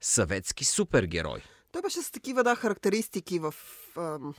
[0.00, 1.40] Съветски супергерой.
[1.72, 3.54] Той беше с такива, да, характеристики в
[3.96, 4.34] ам,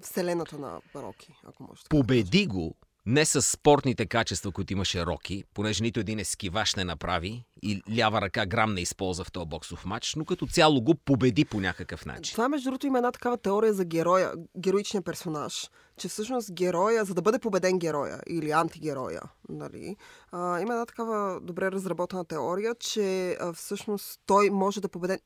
[0.00, 2.74] вселената на Роки, ако може да Победи го
[3.06, 8.20] не с спортните качества, които имаше Роки, понеже нито един ескиваш не направи и лява
[8.20, 12.06] ръка грам не използва в този боксов матч, но като цяло го победи по някакъв
[12.06, 12.32] начин.
[12.32, 17.14] Това, между другото, има една такава теория за героя, героичния персонаж, че всъщност героя, за
[17.14, 19.96] да бъде победен героя или антигероя, нали,
[20.32, 25.18] а, има една такава добре разработена теория, че а, всъщност той може да победе...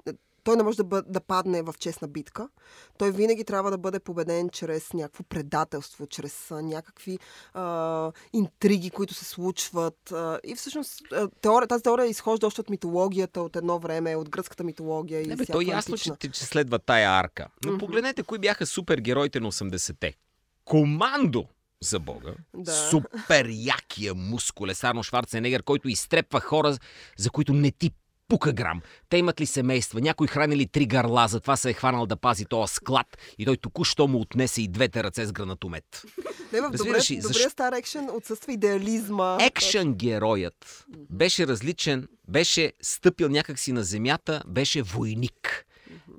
[0.46, 1.02] Той не може да, бъ...
[1.02, 2.48] да падне в честна битка.
[2.98, 7.18] Той винаги трябва да бъде победен чрез някакво предателство, чрез а, някакви
[7.54, 10.12] а, интриги, които се случват.
[10.12, 14.28] А, и всъщност а, теория, тази теория изхожда още от митологията, от едно време, от
[14.28, 15.22] гръцката митология.
[15.22, 17.48] и Не, бе, то ясно, че, че следва тая арка.
[17.64, 20.14] Но погледнете кои бяха супергероите на 80-те.
[20.64, 21.44] Командо,
[21.82, 22.34] за Бога.
[22.56, 22.72] Да.
[22.72, 26.76] Супер якия мускулес Арно Шварценегер, който изтрепва хора,
[27.16, 27.90] за които не ти
[28.28, 28.82] пука грам.
[29.08, 30.00] Те имат ли семейства?
[30.00, 33.06] Някой храни ли три гарла, затова се е хванал да пази този склад
[33.38, 36.02] и той току-що му отнесе и двете ръце с гранатомет.
[36.52, 39.38] Не, в добре, ли, добрия стар екшен отсъства идеализма.
[39.40, 45.66] Екшен героят беше различен, беше стъпил някакси на земята, беше войник.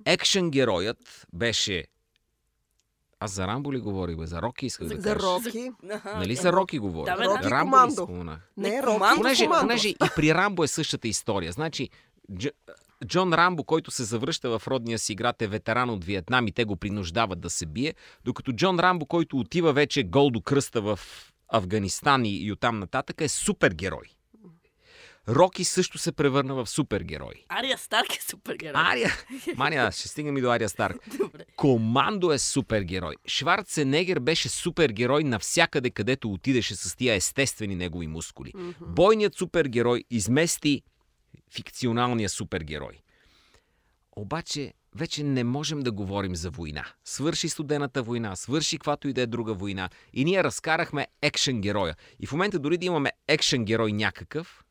[0.05, 1.85] Екшен героят беше...
[3.19, 4.25] Аз за Рамбо ли говорих, бе?
[4.25, 5.25] За Роки исках да За кажа.
[5.25, 5.71] Роки.
[5.91, 7.15] Аха, Нали е, за Роки говоря?
[7.15, 7.49] Да, Роки да.
[7.49, 8.03] Рамбо ли Командо.
[8.03, 8.51] споменах?
[8.57, 8.93] Не, Роки.
[8.93, 9.15] командо.
[9.21, 9.61] Понеже, командо.
[9.61, 11.51] понеже и при Рамбо е същата история.
[11.51, 11.89] Значи,
[12.31, 12.47] Дж...
[13.05, 16.65] Джон Рамбо, който се завръща в родния си град, е ветеран от Виетнам и те
[16.65, 17.93] го принуждават да се бие,
[18.25, 20.99] докато Джон Рамбо, който отива вече гол до кръста в
[21.49, 24.05] Афганистан и, и оттам нататък, е супергерой.
[25.29, 27.45] Роки също се превърна в супергерой.
[27.49, 28.81] Ария Старк е супергерой.
[28.81, 29.11] Ария...
[29.55, 30.97] Мания, ще стигнем и до Ария Старк.
[31.17, 31.45] Добре.
[31.55, 33.15] Командо е супергерой.
[33.27, 38.53] Шварценегер беше супергерой навсякъде, където отидеше с тия естествени негови мускули.
[38.81, 40.81] Бойният супергерой измести
[41.53, 43.01] фикционалния супергерой.
[44.15, 46.85] Обаче вече не можем да говорим за война.
[47.05, 49.89] Свърши студената война, свърши каквато и да е друга война.
[50.13, 51.95] И ние разкарахме екшен героя.
[52.19, 54.63] И в момента дори да имаме екшен герой някакъв,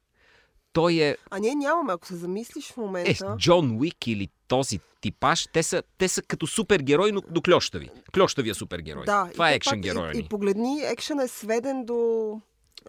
[0.76, 3.36] той е А ние нямаме, ако се замислиш в е, момента.
[3.38, 7.90] Джон Уик или този типаж, те са, те са като супергерой, но до клещави.
[8.14, 9.04] Клещавия супергерой.
[9.04, 12.40] Да, Това е екшен героя И, и погледни, екшен е сведен до,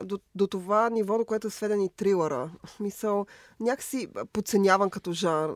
[0.03, 2.49] до, до това ниво, до което е сведен и трилъра.
[2.79, 3.25] Мисъл,
[3.59, 5.55] някакси подценяван като жанр,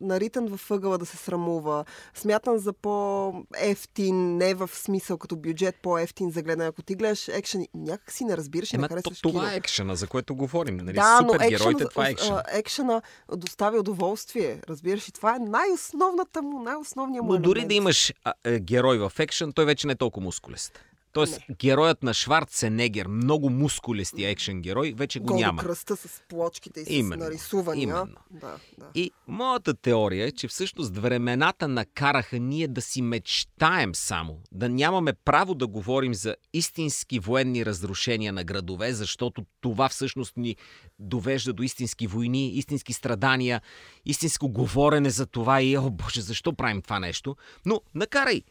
[0.00, 1.84] наритан във ъгъла да се срамува,
[2.14, 6.68] смятан за по-ефтин, не в смисъл като бюджет по-ефтин за гледане.
[6.68, 9.52] Ако ти гледаш екшен, някакси не разбираш и не Ема, то, харесваш това кино.
[9.52, 10.76] е екшена, за което говорим.
[10.76, 10.92] Нали?
[10.92, 12.34] Да, но Супергероите, екшена, това е екшен.
[12.34, 13.02] а, екшена
[13.36, 17.68] доставя удоволствие, разбираш и това е най-основната му, най-основният му Но дори елемент.
[17.68, 20.80] да имаш а, е, герой в екшен, той вече не е толкова мускулест.
[21.12, 25.62] Тоест, героят на Шварценегер, много мускулестия екшен герой, вече го Гол до няма.
[25.62, 27.82] кръста с плочките и с Именно, нарисувания.
[27.82, 28.16] именно.
[28.30, 28.86] Да, да.
[28.94, 35.12] И моята теория е, че всъщност времената накараха ние да си мечтаем само, да нямаме
[35.12, 40.56] право да говорим за истински военни разрушения на градове, защото това всъщност ни
[40.98, 43.62] довежда до истински войни, истински страдания,
[44.04, 47.36] истинско говорене за това и, о боже, защо правим това нещо?
[47.66, 48.42] Но накарай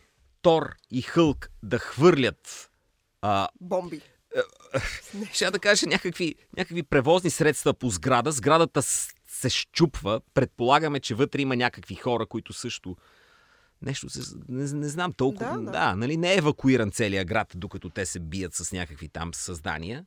[0.42, 2.72] Тор и Хълк да хвърлят
[3.22, 4.02] а, Бомби.
[5.34, 8.32] ще да кажа някакви, някакви превозни средства по сграда.
[8.32, 10.22] Сградата се щупва.
[10.34, 12.98] Предполагаме, че вътре има някакви хора, които също
[13.82, 14.36] нещо се...
[14.50, 15.58] Не, не знам толкова.
[15.58, 15.72] Да, да.
[15.72, 16.18] да, нали?
[16.18, 20.06] Не е евакуиран целият град, докато те се бият с някакви там създания.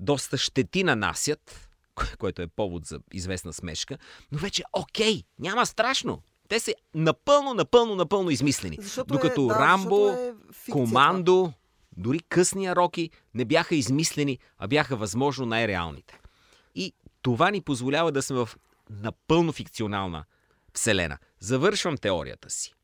[0.00, 3.98] Доста щети нанасят, кое- което е повод за известна смешка.
[4.32, 6.22] Но вече окей, няма страшно.
[6.52, 8.78] Те са напълно, напълно, напълно измислени.
[8.80, 11.52] Защото Докато е, да, Рамбо, е фикция, Командо,
[11.96, 16.20] дори късния Роки не бяха измислени, а бяха възможно най-реалните.
[16.74, 18.48] И това ни позволява да сме в
[18.90, 20.24] напълно фикционална
[20.74, 21.18] вселена.
[21.40, 22.74] Завършвам теорията си.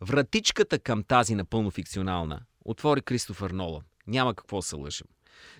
[0.00, 3.82] Вратичката към тази напълно фикционална отвори Кристофър Нолан.
[4.06, 5.06] Няма какво се лъжим.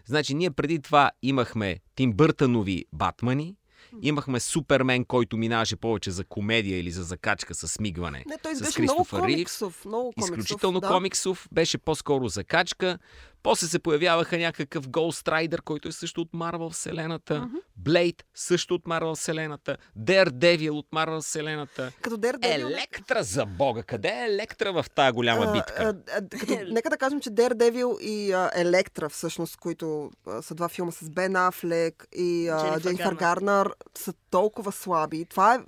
[0.05, 3.57] Значи, ние преди това имахме Тим Бъртанови Батмани,
[4.03, 8.25] имахме Супермен, който минаваше повече за комедия или за закачка с смигване.
[8.29, 9.85] Не, той с беше много комиксов.
[9.85, 10.89] Много комиксов, Изключително да.
[10.89, 12.99] комиксов, беше по-скоро закачка.
[13.43, 17.49] После се появяваха някакъв Ghost Rider, който е също от Марвел вселената.
[17.77, 19.77] Блейд също от Марвел вселената.
[19.99, 21.93] Daredevil от Марвел вселената.
[22.01, 22.55] Като Daredevil...
[22.55, 23.83] Електра за бога!
[23.83, 25.75] Къде е Електра в тази голяма А, битка?
[25.79, 30.55] а, а, като, нека да кажем, че Daredevil и а, Електра, всъщност, които а, са
[30.55, 33.15] два филма с Бен Афлек и а, Дженнифър.
[33.15, 35.25] Гарнер, са толкова слаби.
[35.25, 35.59] Това е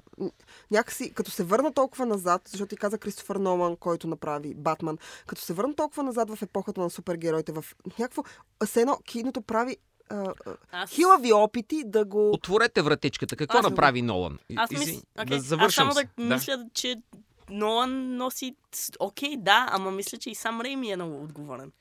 [0.70, 5.42] някакси, като се върна толкова назад, защото ти каза Кристофър Нолан, който направи Батман, като
[5.42, 7.64] се върна толкова назад в епохата на супергероите, в
[7.98, 8.22] някакво...
[8.66, 9.76] Все едно киното прави
[10.72, 12.30] Аз- хилави опити да го...
[12.30, 13.36] Отворете вратичката.
[13.36, 14.38] Какво Аз- направи Нолан?
[14.56, 15.02] Аз, изи- мис...
[15.18, 15.28] okay.
[15.28, 16.08] да аз завършам само се.
[16.18, 17.02] да, мисля, че
[17.50, 18.56] Нолан носи...
[18.98, 21.72] Окей, да, ама мисля, че и сам Рейми е много отговорен.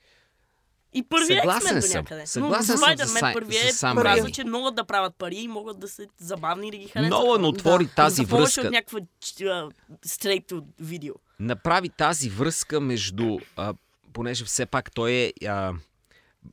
[0.94, 1.98] И първият Съгласен X-Men до съм.
[1.98, 2.26] някъде.
[2.26, 5.48] Съгласен Но съм за Сай- първият за сам показва, че могат да правят пари и
[5.48, 7.10] могат да са забавни и да ги харесват.
[7.10, 7.46] Нолан хората.
[7.48, 7.94] отвори Да.
[7.94, 8.60] тази връзка.
[8.60, 9.00] от някаква
[10.06, 11.14] straight to видео.
[11.40, 13.74] направи тази връзка между, а,
[14.12, 15.72] понеже все пак той е, а,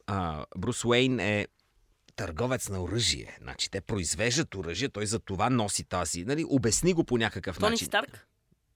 [0.07, 1.47] а, Брус Уейн е
[2.15, 3.37] търговец на оръжие.
[3.41, 6.25] Значи те произвеждат оръжие, той за това носи тази.
[6.25, 7.85] Нали, обясни го по някакъв Тони начин.
[7.87, 8.27] Старк?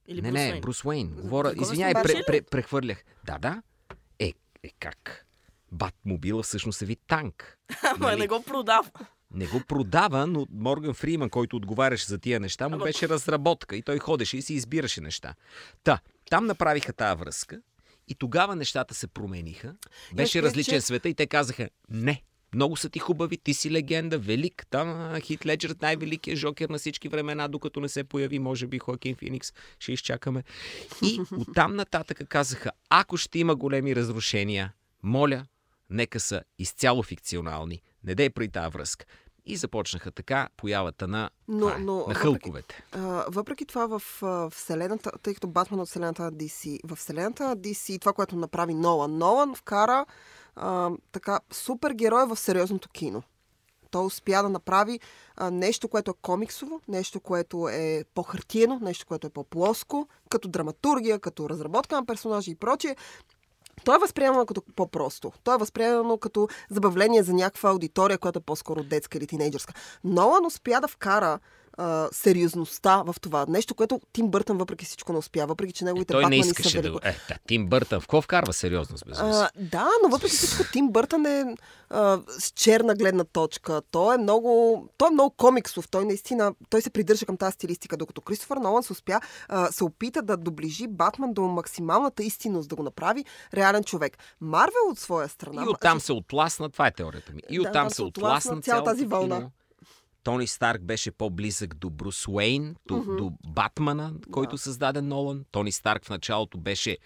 [0.08, 0.60] Или не, Брус не?
[0.62, 1.08] Брус Уейн.
[1.10, 2.24] Говоря, сме пре, бачили.
[2.28, 3.04] пре, прехвърлях.
[3.26, 3.62] Да, да.
[4.20, 5.23] Е, е как?
[5.74, 7.58] Батмобила всъщност е вид танк.
[7.84, 8.20] Ама нали?
[8.20, 8.90] не го продава.
[9.32, 13.76] Не го продава, но Морган Фриман, който отговаряше за тия неща, му Ама- беше разработка
[13.76, 15.36] и той ходеше и си избираше неща.
[15.84, 17.62] Та, там направиха тази връзка
[18.08, 19.76] и тогава нещата се промениха.
[20.14, 23.72] Беше те, различен че- света и те казаха, не, много са ти хубави, ти си
[23.72, 24.66] легенда, велик.
[24.70, 29.16] Там Хит Леджер, най-великият жокер на всички времена, докато не се появи, може би Хоакин
[29.16, 30.44] Феникс, ще изчакаме.
[31.04, 35.46] И оттам нататък казаха, ако ще има големи разрушения, моля,
[35.94, 37.82] нека са изцяло фикционални.
[38.04, 39.06] Не дей при тази връзка.
[39.46, 42.84] И започнаха така появата на, Но- а, но на въпреки- хълковете.
[42.92, 46.96] А, въпреки това в а, вселената, тъй като Батман е от вселената на DC, в
[46.96, 50.06] вселената на DC това, което направи Нолан, Нолан вкара
[50.56, 53.24] а, така супергерой в сериозното кино.
[53.92, 55.00] Той успя да направи
[55.36, 61.20] а, нещо, което е комиксово, нещо, което е по-хартиено, нещо, което е по-плоско, като драматургия,
[61.20, 62.96] като разработка на персонажи и прочие.
[63.86, 65.32] То е възприемано като по-просто.
[65.44, 69.74] То е възприемано като забавление за някаква аудитория, която е по-скоро детска или тинейджърска.
[70.04, 71.40] Нолан успя да вкара
[71.78, 73.46] а, сериозността в това.
[73.50, 76.78] Нещо, което Тим Бъртън въпреки всичко не успя, въпреки че неговите Той не са искаше
[76.78, 77.00] да велико.
[77.02, 77.08] го...
[77.08, 80.90] Е, да, Тим Бъртън, в какво вкарва сериозност без А, да, но въпреки всичко Тим
[80.92, 81.56] Бъртън е
[81.90, 83.82] а, с черна гледна точка.
[83.92, 85.88] Той е много, той е много комиксов.
[85.88, 89.84] Той наистина, той се придържа към тази стилистика, докато Кристофър Нолан се успя, а, се
[89.84, 94.18] опита да доближи Батман до максималната истинност, да го направи реален човек.
[94.42, 95.64] Марвел от своя страна.
[95.64, 97.42] И оттам се отласна, това е теорията ми.
[97.50, 99.38] И Да, оттам там се отласна отласна цялата тази вълна.
[99.38, 99.52] кино.
[100.24, 103.16] Тони Старк беше по-близък до Брус Уейн, до, Мгм.
[103.16, 104.58] до Батмана, който Да.
[104.58, 105.46] създаде Нолан.
[105.52, 106.98] Тони Старк в началото беше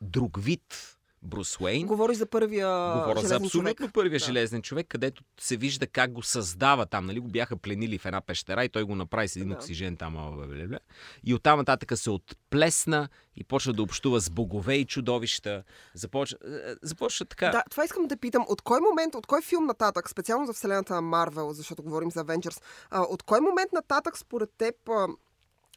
[0.00, 0.93] друг вид
[1.24, 1.86] Брус Уейн.
[1.86, 3.92] Говориш за първия Говоря за абсолютно човек.
[3.92, 4.24] първия Да.
[4.24, 7.06] железен човек, където се вижда как го създава там.
[7.06, 7.20] Нали?
[7.20, 9.54] Го бяха пленили в една пещера и той го направи с един Да.
[9.54, 10.38] оксижен там.
[10.48, 10.78] бе.
[11.24, 15.62] И оттам нататък се отплесна и почва да общува с богове и чудовища.
[15.94, 17.50] Започва, е, започва така.
[17.50, 18.44] Да, това искам да питам.
[18.48, 22.24] От кой момент, от кой филм нататък, специално за вселената на Марвел, защото говорим за
[22.24, 24.74] Avengers, от кой момент нататък според теб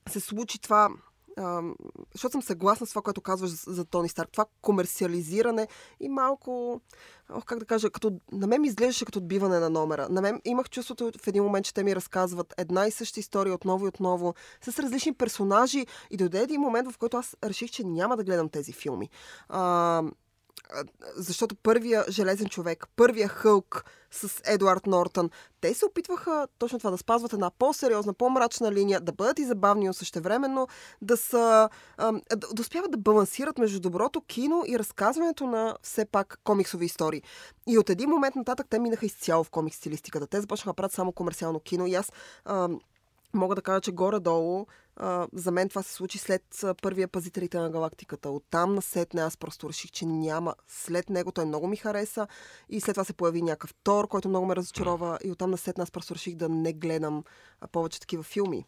[0.10, 0.90] се случи това,
[1.38, 1.62] а,
[2.14, 5.68] защото съм съгласна с това, което казваш за, за Тони Старк, това комерциализиране
[6.00, 6.82] и малко,
[7.30, 10.08] ох, как да кажа, като, на мен ми изглеждаше като отбиване на номера.
[10.10, 13.54] На мен имах чувството в един момент, че те ми разказват една и съща история
[13.54, 17.84] отново и отново, с различни персонажи и дойде един момент, в който аз реших, че
[17.84, 19.10] няма да гледам тези филми.
[19.50, 20.04] А,
[21.16, 25.30] защото първия Железен човек, първия Хълк с Едуард Нортън,
[25.62, 29.88] те се опитваха точно това да спазват една по-сериозна, по-мрачна линия, да бъдат и забавни,
[29.88, 30.68] но същевременно
[31.02, 31.70] да са,
[32.36, 37.22] да, успяват да балансират между доброто кино и разказването на все пак комиксови истории.
[37.68, 40.28] И от един момент нататък те минаха изцяло в комикс стилистиката.
[40.28, 42.12] Те започнаха да правят само комерциално кино и аз
[43.34, 44.66] мога да кажа, че горе-долу
[45.00, 48.30] а, за мен това се случи след първия Пазителите на галактиката.
[48.30, 50.56] Оттам насетне аз просто реших, че няма.
[50.68, 52.28] След него той много ми хареса
[52.70, 55.92] и след това се появи някакъв Тор, който много ме разочарова и оттам насетне аз
[55.92, 57.24] просто реших да не гледам
[57.72, 58.66] повече такива филми.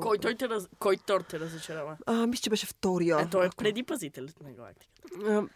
[0.00, 0.68] Кой, той те раз...
[0.78, 1.96] Кой Тор те разочарова?
[2.06, 3.20] А, мисля, че беше втория.
[3.20, 4.93] Е, той е преди пазителите на галактиката.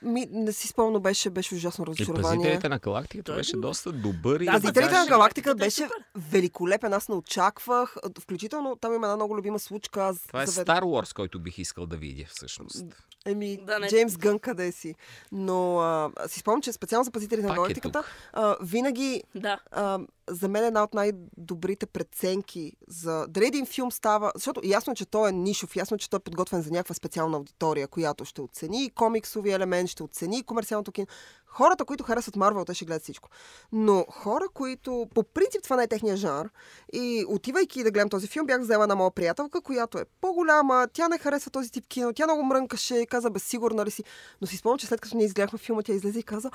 [0.03, 2.39] Ми, не си спомня, беше, беше ужасно И разочарование.
[2.39, 4.41] пазителите на галактиката е беше доста добър.
[4.41, 6.93] и Да, Пазителите на галактиката беше е великолепен.
[6.93, 7.97] Аз не очаквах.
[8.21, 10.03] Включително там има една много любима случка.
[10.03, 12.85] Аз Това е завед- Star Wars, който бих искал да видя всъщност.
[13.27, 13.87] Еми, Да, не.
[13.89, 14.95] Джеймс Гън къде си.
[15.33, 19.59] Но а, си спомням, че специално за пазителите на е галактиката, а, винаги Да.
[19.71, 24.93] а, за мен е една от най-добрите преценки за дали един филм става, защото ясно
[24.93, 27.89] е, че той е нишов, ясно е, че той е подготвен за някаква специална аудитория,
[27.89, 28.91] която ще оцени и
[29.39, 31.07] комиксови елемент, ще оцени комерциалното кино.
[31.47, 33.29] Хората, които харесват Марвел, те ще гледат всичко.
[33.73, 36.51] Но хора, които по принцип това не е техния жанр
[36.93, 41.09] и отивайки да гледам този филм, бях взела една моя приятелка, която е по-голяма, тя
[41.09, 44.05] не харесва този тип кино, тя много мрънкаше каза, бе, сигурна ли си?
[44.41, 46.51] Но си спомням, че след като ние изгледахме филма, тя излезе и каза,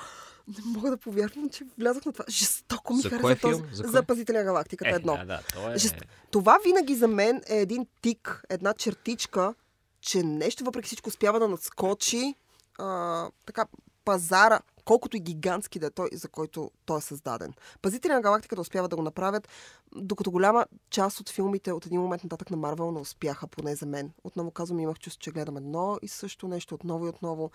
[0.48, 2.24] не мога да повярвам, че влязах на това.
[2.28, 3.54] Жестоко ми За хареса този.
[3.54, 3.68] филм?
[3.72, 3.92] За кой?
[3.92, 5.16] За Пазителя галактиката Е, едно.
[5.16, 5.78] да, да, то е...
[5.78, 5.94] Жест...
[6.30, 9.54] Това винаги за мен е един тик, една чертичка,
[10.00, 12.34] че нещо въпреки всичко успява да надскочи
[12.78, 13.66] а, така
[14.04, 17.52] пазара, колкото и гигантски да е той, за който той е създаден.
[17.82, 19.48] Пазители на галактиката успяват да го направят,
[19.96, 23.86] докато голяма част от филмите от един момент нататък на Марвел не успяха, поне за
[23.86, 24.12] мен.
[24.24, 27.50] Отново казвам, имах чувство, че гледам едно и също нещо отново и отново.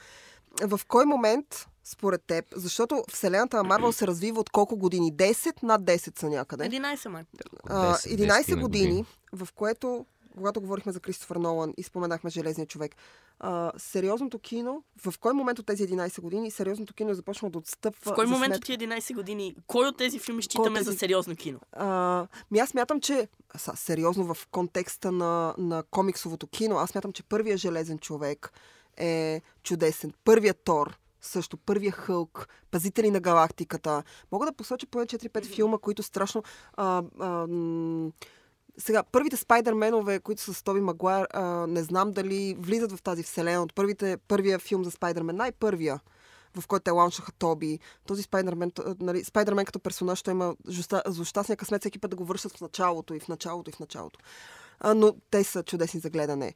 [0.61, 5.13] В кой момент, според теб, защото Вселената на Марвел се развива от колко години?
[5.13, 6.63] 10 над 10 са някъде.
[6.63, 7.23] 11 май.
[7.67, 12.95] А, 10 11 години, в което, когато говорихме за Кристофър Нолан и споменахме Железния човек,
[13.39, 17.57] а, сериозното кино, в кой момент от тези 11 години сериозното кино е започнало да
[17.57, 20.97] отстъпва В кой момент от тия 11 години, кой от тези филми считаме тези- за
[20.97, 21.59] сериозно кино?
[21.71, 23.27] А, ми аз смятам, че
[23.57, 28.53] са, сериозно в контекста на, на комиксовото кино, аз смятам, че първия Железен човек
[28.97, 30.13] е чудесен.
[30.23, 34.03] Първият Тор, също първия Хълк, Пазители на галактиката.
[34.31, 36.43] Мога да посоча поне 4-5 филма, които страшно...
[36.73, 37.47] А, а,
[38.79, 41.27] сега, първите Спайдерменове, които са с Тоби Магуайр,
[41.67, 43.63] не знам дали влизат в тази вселена.
[43.63, 45.99] От първите, първия филм за Спайдермен, най-първия.
[46.57, 47.79] в който те лаунчнаха Тоби.
[48.07, 52.25] Този Спайдермен, нали, Спайдермен като персонаж, той има злоща- злощастния късмет всеки път да го
[52.25, 54.19] връщат в началото и в началото и в началото.
[54.79, 56.53] А, но те са чудесни за гледане.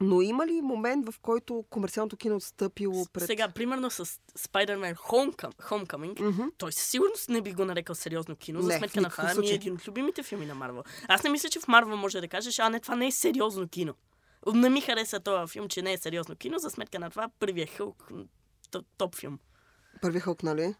[0.00, 3.26] Но има ли момент, в който комерциалното кино отстъпило пред...
[3.26, 4.04] Сега, примерно с
[4.38, 6.42] Spider-Man Homecom- Homecoming, Мгм.
[6.58, 9.34] той със сигурност не би го нарекал сериозно кино, за Не, сметка в на това
[9.34, 10.82] ми е един от любимите филми на Марвел.
[11.08, 13.68] Аз не мисля, че в Марвел може да кажеш, а не, това не е сериозно
[13.68, 13.94] кино.
[14.54, 17.66] Не ми хареса този филм, че не е сериозно кино, за сметка на това първия
[17.66, 18.10] Хълк,
[18.98, 19.38] топ филм.
[20.00, 20.74] Първи хълк, нали?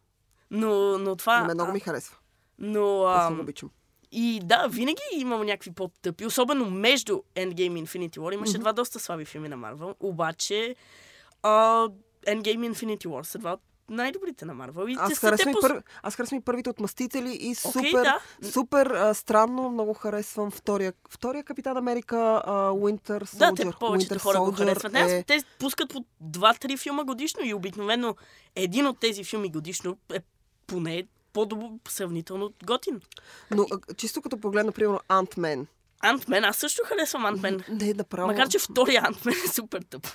[0.50, 1.44] Но, но това...
[1.44, 2.16] Мен много ми харесва.
[2.58, 3.70] Но, Аз а, много обичам.
[4.14, 8.34] И да, винаги имам някакви по-тъпи, особено между Endgame и Infinity War.
[8.34, 10.76] Имаше два доста слаби филми на Марвел, обаче
[11.42, 11.88] а,
[12.26, 14.88] Endgame и Infinity War са два от най-добрите на Марвел.
[14.88, 15.82] И Аз са те харесвам, и пър...
[16.02, 18.20] Аз харесвам и първите отмъстители и супер, да.
[18.44, 23.38] супер а, странно много харесвам втория, втория Капитан Америка, а, Winter Soldier.
[23.38, 24.92] Да, те повечето Winter хора го Soldier харесват.
[24.92, 25.18] Не, Е...
[25.18, 28.16] аз- Те пускат по 2-3 филма годишно и обикновено
[28.54, 30.18] един от тези филми годишно е
[30.66, 33.00] поне по-добро, сравнително готин.
[33.50, 33.66] Но
[33.96, 35.66] чисто като погледна, примерно, Ant-Man.
[36.00, 37.60] Антмен, аз също харесвам Антмен.
[37.68, 38.26] Не, направо.
[38.26, 40.06] Макар, че втория Антмен е супер тъп.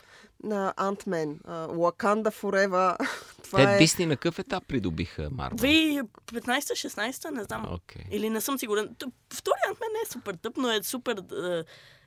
[0.43, 1.37] На Ant-Man.
[1.45, 2.97] а, Wakanda Forever.
[3.43, 3.77] Това Те е...
[3.77, 5.57] Дисни на какъв етап придобиха Марвел?
[5.57, 7.65] 2015-16, не знам.
[7.73, 8.01] Окей.
[8.11, 8.95] Или не съм сигурен.
[9.33, 11.23] Втория Антмен не е супер тъп, но е супер...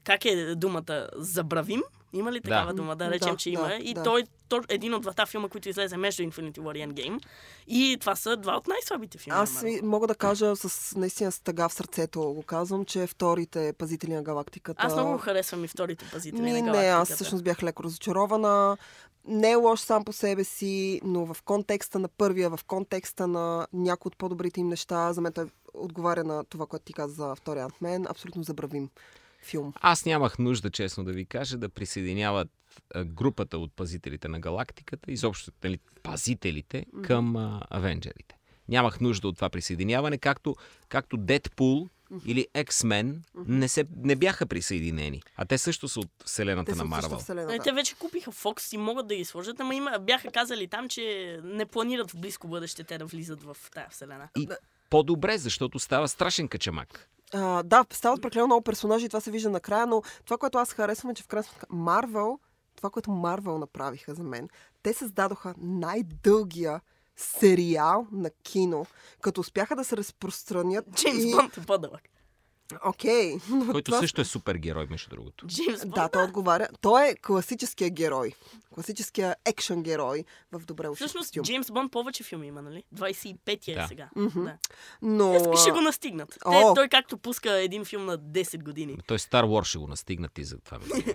[0.04, 1.08] как е думата?
[1.16, 1.82] Забравим?
[2.12, 2.74] Има ли такава Да.
[2.74, 2.96] дума?
[2.96, 3.74] Да речем, Да, че да, има.
[3.74, 4.02] И да.
[4.02, 4.24] той е
[4.68, 7.20] един от двата филма, които излезе между Infinity War и Endgame.
[7.66, 9.38] И това са два от най-слабите филми.
[9.40, 13.72] Аз ви мога да кажа с наистина с тъга в сърцето го казвам, че вторите
[13.78, 14.82] пазители на галактиката...
[14.86, 16.96] Аз много харесвам и вторите пазители Ми, на не, галактиката.
[16.96, 18.76] аз всъщност бях леко разочарована.
[19.24, 23.66] Не е лош сам по себе си, но в контекста на първия, в контекста на
[23.72, 25.44] някои от по-добрите им неща, за мен той
[25.74, 28.06] отговаря на това, което ти каза за втория Антмен.
[28.08, 28.90] Абсолютно забравим
[29.43, 29.72] филм.
[29.80, 32.49] Аз нямах нужда, честно да ви кажа, да присъединяват
[33.05, 38.36] групата от пазителите на галактиката, изобщо нали, пазителите към а, Авенджерите.
[38.68, 40.57] Нямах нужда от това присъединяване, както,
[40.88, 41.88] както Дедпул
[42.26, 45.22] или X-Men не, се, не бяха присъединени.
[45.36, 47.18] А те също са от вселената Те на Марвел.
[47.18, 47.55] вселена.
[47.55, 47.62] Е, да.
[47.62, 51.38] те вече купиха Fox и могат да ги сложат, ама има, бяха казали там, че
[51.45, 54.28] не планират в близко бъдеще те да влизат в тая вселена.
[54.36, 54.49] И
[54.90, 57.09] по-добре, защото става страшен качамак.
[57.35, 60.72] А, да, стават прекалено много персонажи и това се вижда накрая, но това, което аз
[60.72, 62.39] харесвам е, че в крайна сметка Марвел,
[62.76, 64.49] това, което Марвел направиха за мен,
[64.83, 66.80] те създадоха най-дългия
[67.16, 68.87] сериал на кино,
[69.20, 70.85] като успяха да се разпространят.
[70.95, 71.30] Джеймс и...
[71.30, 72.03] Бонд е по-дълъг.
[72.85, 73.37] Окей.
[73.51, 75.47] но Който това- също е супергерой, между другото.
[75.47, 76.68] Джеймс Бонд, Да, той отговаря.
[76.80, 78.33] Той е класическия герой.
[78.72, 81.44] Класическия екшен герой в добре уши Всъщност, костюм.
[81.44, 82.84] Джеймс Бонд повече филми има, нали?
[82.94, 83.82] 25-я Да.
[83.82, 84.10] е сега.
[84.16, 84.44] Мгм.
[84.44, 84.56] Да.
[85.02, 85.34] Но...
[85.34, 86.28] Е, ще го настигнат.
[86.30, 86.74] Те, О!
[86.74, 88.98] той както пуска един филм на 10 години.
[89.06, 90.84] Той Star Wars ще го настигнат и за това ми.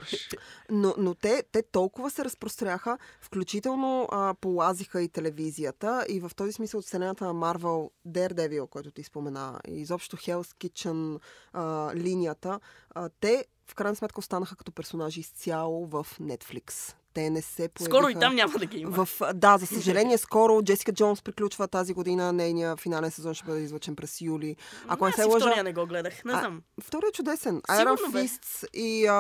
[0.70, 6.06] Но, но те, те толкова се разпростряха, включително а, полазиха и телевизията.
[6.10, 10.68] И в този смисъл от вселената на Марвел, Daredevil, който ти спомена, и изобщо Hell's
[10.68, 11.20] Kitchen
[11.54, 12.60] а, линията,
[12.96, 16.96] а, те в крайна сметка останаха като персонажи изцяло в Netflix.
[17.18, 17.98] Те не се появиха...
[17.98, 19.06] Скоро и там няма да ги има.
[19.06, 22.34] В, да, за съжаление, скоро Джесика Джонс приключва тази година.
[22.34, 24.56] Нейният финален сезон ще бъде излъчен през юли.
[24.88, 25.46] Ако не се лъжа...
[25.46, 26.26] втория не го гледах.
[26.26, 26.62] Не А, знам.
[26.84, 27.62] Вторият е чудесен.
[27.72, 29.06] Сигурно Iron и...
[29.06, 29.14] А,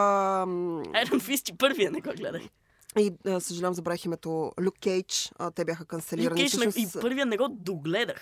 [1.05, 2.41] Iron Fist и първия не го гледах.
[2.99, 4.51] и а, съжалявам, забравих името.
[4.61, 5.31] Люк Кейдж.
[5.39, 6.43] А, те бяха канцелирани.
[6.43, 8.21] Люк Кейдж и първия не го догледах.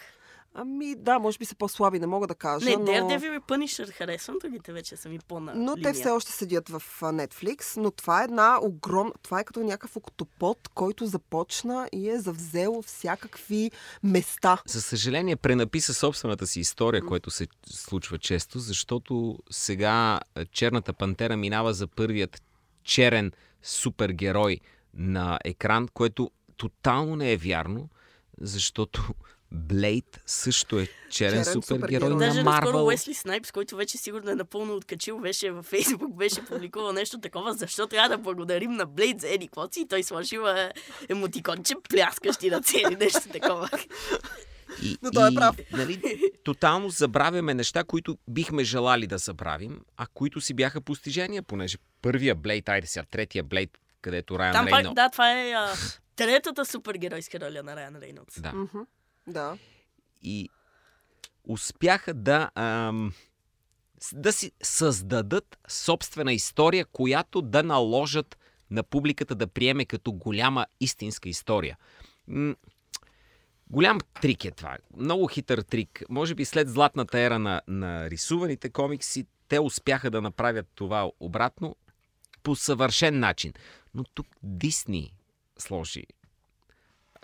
[0.57, 2.69] Ами да, може би са по-слаби, не мога да кажа.
[2.69, 2.85] Не, но...
[2.85, 6.83] Daredevil и Punisher харесвам, другите вече са ми по-на Но те все още седят в
[7.01, 9.13] Netflix, но това е една огромна...
[9.21, 13.71] Това е като някакъв октопод, който започна и е завзел всякакви
[14.03, 14.61] места.
[14.65, 20.19] За съжаление, пренаписа собствената си история, което се случва често, защото сега
[20.51, 22.43] Черната пантера минава за първият
[22.83, 23.31] черен
[23.63, 24.59] супергерой
[24.93, 27.89] на екран, което тотално не е вярно,
[28.41, 29.13] защото
[29.55, 32.09] Блейд също е черен, Черен супергерой супергерой.
[32.09, 32.85] на Даже Марвел.
[32.85, 37.53] Уесли Снайпс, който вече сигурно е напълно откачил, беше във Фейсбук, беше публикувал нещо такова,
[37.53, 40.71] защо трябва да благодарим на Блейд за Еди Квоци и той сложил е,
[41.09, 43.69] емотиконче, пляскащи на цели, нещо такова.
[44.83, 45.55] И, Но той е и, прав.
[45.71, 51.77] Нали, тотално забравяме неща, които бихме желали да забравим, а които си бяха постижения, понеже
[52.01, 53.69] първия Блейд, айде сега, третия Блейд,
[54.01, 54.87] където Райан Там Рейнолдс...
[54.87, 55.73] пак, да, това е а,
[56.15, 58.41] третата супергеройска роля на Райан Рейнолдс.
[58.41, 58.51] Да.
[58.53, 58.79] Мгм.
[59.27, 59.57] Да.
[60.21, 60.49] и
[61.43, 63.13] успяха да, ам,
[64.13, 68.37] да си създадат собствена история, която да наложат
[68.71, 71.77] на публиката да приеме като голяма истинска история.
[73.69, 74.77] Голям трик е това.
[74.97, 76.03] Много хитър трик.
[76.09, 81.75] Може би след златната ера на, на рисуваните комикси, те успяха да направят това обратно
[82.43, 83.53] по съвършен начин.
[83.93, 85.13] Но тук Дисни
[85.57, 86.03] сложи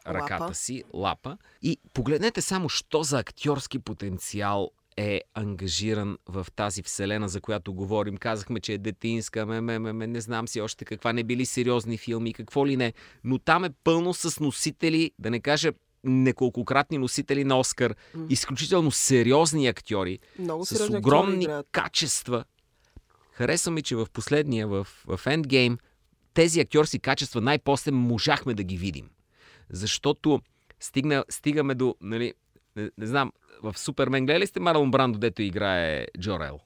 [0.08, 0.54] ръката Лапа.
[0.56, 1.38] си, лапа.
[1.62, 8.18] И погледнете само, що за актьорски потенциал е ангажиран в тази вселена, за която говорим.
[8.18, 11.46] Казахме, че е детинска, ме, ме, ме, ме, не знам си още каква, не били
[11.46, 12.94] сериозни филми, какво ли не.
[13.24, 15.72] Но там е пълно с носители, да не кажа
[16.04, 17.96] неколкократни носители на Оскар,
[18.30, 21.68] изключително сериозни актьори, Много с сериозни актьори огромни играят.
[21.72, 22.44] качества.
[23.32, 25.78] Хареса ми, че в последния, в, в Endgame,
[26.34, 29.10] тези актьорски качества най-после можахме да ги видим.
[29.74, 30.42] Защото
[30.80, 32.34] стигна, стигаме до, нали,
[32.76, 33.32] не, не знам,
[33.64, 36.60] в Супермен гледали сте Марлон Брандо, дето играе Джорел?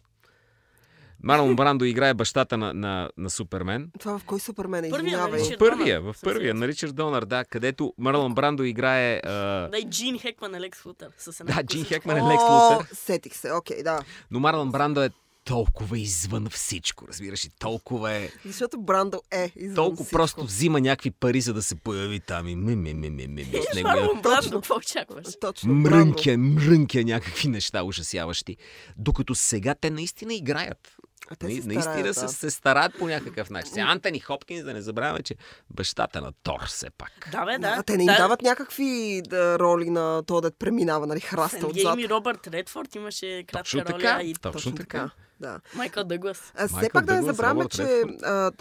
[1.24, 3.92] Марлон Брандо играе бащата на, на, на Супермен.
[4.00, 4.90] Това в кой Супермен е?
[4.90, 5.44] Първия, Извинявай.
[5.44, 9.22] В първия, в първия, на Ричард Донър, да, където Марлон Брандо играе...
[9.24, 9.30] А...
[9.68, 11.10] Да, и Джин Хекман е Лекс Лутър.
[11.44, 11.64] Да.
[11.64, 12.88] Джин Хекман е Лекс Лутър.
[12.94, 14.00] сетих се, окей, да.
[14.32, 15.10] Но Марлон Брандо е
[15.46, 17.50] толкова извън всичко, разбираш ли?
[17.60, 18.30] Толкова е...
[18.46, 20.12] Защото Брандо е извън Толкова всичко.
[20.12, 23.28] просто взима някакви пари, за да се появи там и ми, ми, ми, ми, ми,
[23.28, 24.52] ми, с Марлон Брандо, Точно.
[24.52, 25.26] какво очакваш?
[25.42, 25.90] Точно, Брандо.
[25.90, 28.58] мрънке, мрънке някакви неща ужасяващи.
[28.98, 30.96] Докато сега те наистина играят.
[31.30, 32.30] А те Нали, се наистина стараят, се, да.
[32.30, 33.72] се стараят по някакъв начин.
[33.74, 35.36] Сега Антони Хопкинс, да не забравяме, че
[35.70, 37.30] бащата на Тор все пак.
[37.32, 37.76] Да, бе, да.
[37.78, 38.18] А те не им да.
[38.18, 41.76] дават някакви да, роли на то да преминава, нали, храста отзад.
[41.76, 44.22] Endgame и Робърт Редфорд имаше кратка Точно роля така.
[44.22, 45.10] и Точно така.
[45.40, 45.60] Да.
[45.76, 46.54] Майкъл Дъглас.
[46.56, 48.52] А, все Майкъл пак да не забравяме, че а,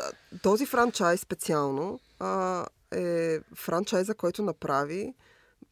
[0.42, 5.14] този франчайз специално а, е франчайза, който направи.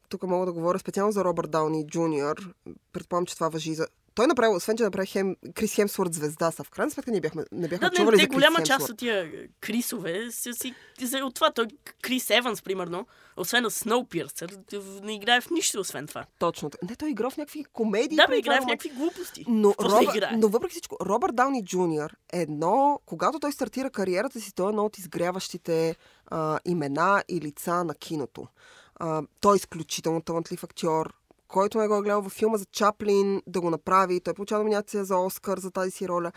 [0.09, 2.55] Тук мога да говоря специално за Робърт Дауни Джуниор.
[2.93, 3.87] Предполагам, че това въжи за...
[4.15, 7.45] Той направи, освен че направи Хем, Крис Хемсворт звезда, са в крайна сметка ние бяхме,
[7.53, 8.81] не бяхме Да, чували не, за Крис голяма Хемсворт.
[8.81, 10.75] част от тия Крисове са си...
[11.03, 11.67] За, от това, той
[12.03, 13.07] Крис Еванс, примерно,
[13.37, 14.59] освен на Сноупирсър,
[15.03, 16.25] не играе в нищо, освен това.
[16.39, 16.71] Точно.
[16.89, 18.17] Не, той игра в някакви комедии.
[18.17, 19.45] Да, бе, играе в някакви глупости.
[19.49, 19.75] Но,
[20.15, 20.37] играе?
[20.37, 24.69] но въпреки всичко, Робърт Дауни Джуниор е едно, когато той стартира кариерата си, той е
[24.69, 25.97] едно от изгряващите
[26.27, 28.47] а, имена и лица на киното.
[28.97, 31.15] А, той е изключително талантлив актьор,
[31.53, 34.21] който не го е гледал във филма за Чаплин да го направи.
[34.21, 36.33] Той получава номинация за Оскар за тази си роля.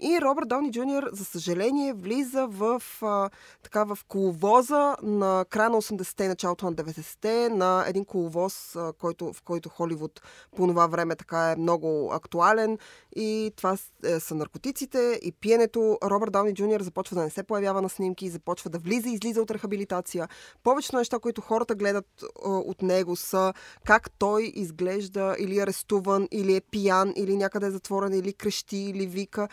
[0.00, 3.30] И Робърт Дауни Джуниор, за съжаление, влиза в, а,
[3.62, 8.92] така, в коловоза на края на 80-те и началото на 90-те, на един коловоз, а,
[8.92, 10.20] който, в който Холивуд
[10.56, 12.78] по това време така е много актуален.
[13.16, 15.98] И това е, са наркотиците и пиенето.
[16.04, 19.42] Робърт Дауни Джуниор започва да не се появява на снимки, започва да влиза и излиза
[19.42, 20.28] от рехабилитация.
[20.62, 23.52] Повечето неща, които хората гледат а, от него са
[23.84, 28.76] как той изглежда или е арестуван, или е пиян, или някъде е затворен, или крещи,
[28.76, 29.48] или вика.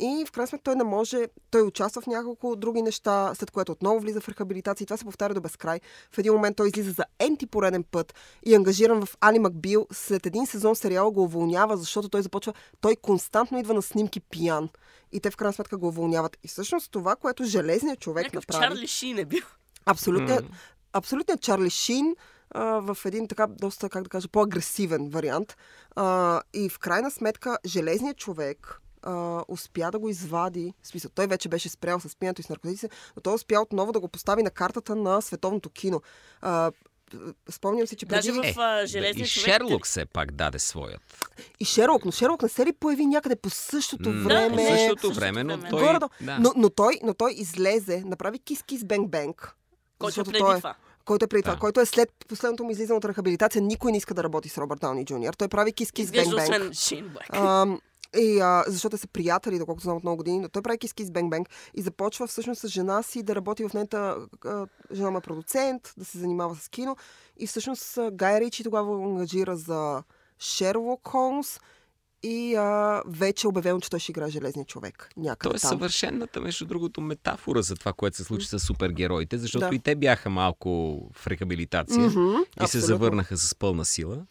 [0.00, 3.72] И в крайна сметка той не може, той участва в няколко други неща, след което
[3.72, 5.80] отново влиза в рехабилитация и това се повтаря до безкрай.
[6.12, 8.14] В един момент той излиза за енти пореден път
[8.46, 9.86] и е ангажиран в Али Макбил.
[9.92, 14.68] След един сезон сериала го уволнява, защото той започва, той константно идва на снимки пиян.
[15.12, 16.38] И те в крайна сметка го уволняват.
[16.44, 18.74] И всъщност това, което железният човек Някакъв направи...
[18.74, 19.44] Чарли Шин е бил.
[19.86, 20.44] Абсолютният,
[20.92, 22.16] абсолютният Чарли Шин
[22.54, 25.56] в един така доста, как да кажа, по-агресивен вариант.
[25.96, 30.74] А, и в крайна сметка, железният човек а, успя да го извади.
[30.82, 33.92] В смисъл, той вече беше спрял с пиенето и с наркотиците, но той успя отново
[33.92, 36.02] да го постави на картата на световното кино.
[36.40, 36.70] А,
[37.50, 38.28] спомням си, че преди...
[38.28, 39.44] Даже в Е, а, да, Железния и човек...
[39.46, 41.00] Шерлок все пак даде своят.
[41.60, 44.56] И Шерлок, но Шерлок не се ли появи някъде по същото М, време?
[44.56, 45.80] По същото време, но той...
[45.80, 46.10] Горе-долу.
[46.20, 46.38] Да.
[46.38, 49.56] Но, но, той, но той излезе, направи Кис Кис Бенг Бенг.
[49.98, 50.74] Който преди той е- това.
[51.04, 51.60] който е преди това, Да.
[51.60, 54.80] който е след последното му излизане от рехабилитация, никой не иска да работи с Робърт
[54.80, 55.34] Дауни Джуниор.
[55.34, 56.10] Той прави кис кис
[58.16, 61.10] и, а, защото са приятели, доколкото знам от много години, но той прави кис кис
[61.10, 64.16] бенг бенг и започва всъщност с жена си да работи в нейната...
[64.44, 66.96] а, Жена му е продуцент, да се занимава с кино.
[67.38, 70.02] И всъщност Гай Ричи тогава го ангажира за
[70.38, 71.60] Шерлок Холмс
[72.22, 75.08] и а, вече е обявено, че той ще играе Железния човек.
[75.16, 75.68] Някъде То е там.
[75.68, 79.74] съвършената, между другото, метафора за това, което се случи с супергероите, защото Да.
[79.74, 80.70] и те бяха малко
[81.12, 82.86] в рехабилитация Мгм, и се абсолютно.
[82.86, 84.26] завърнаха с пълна сила.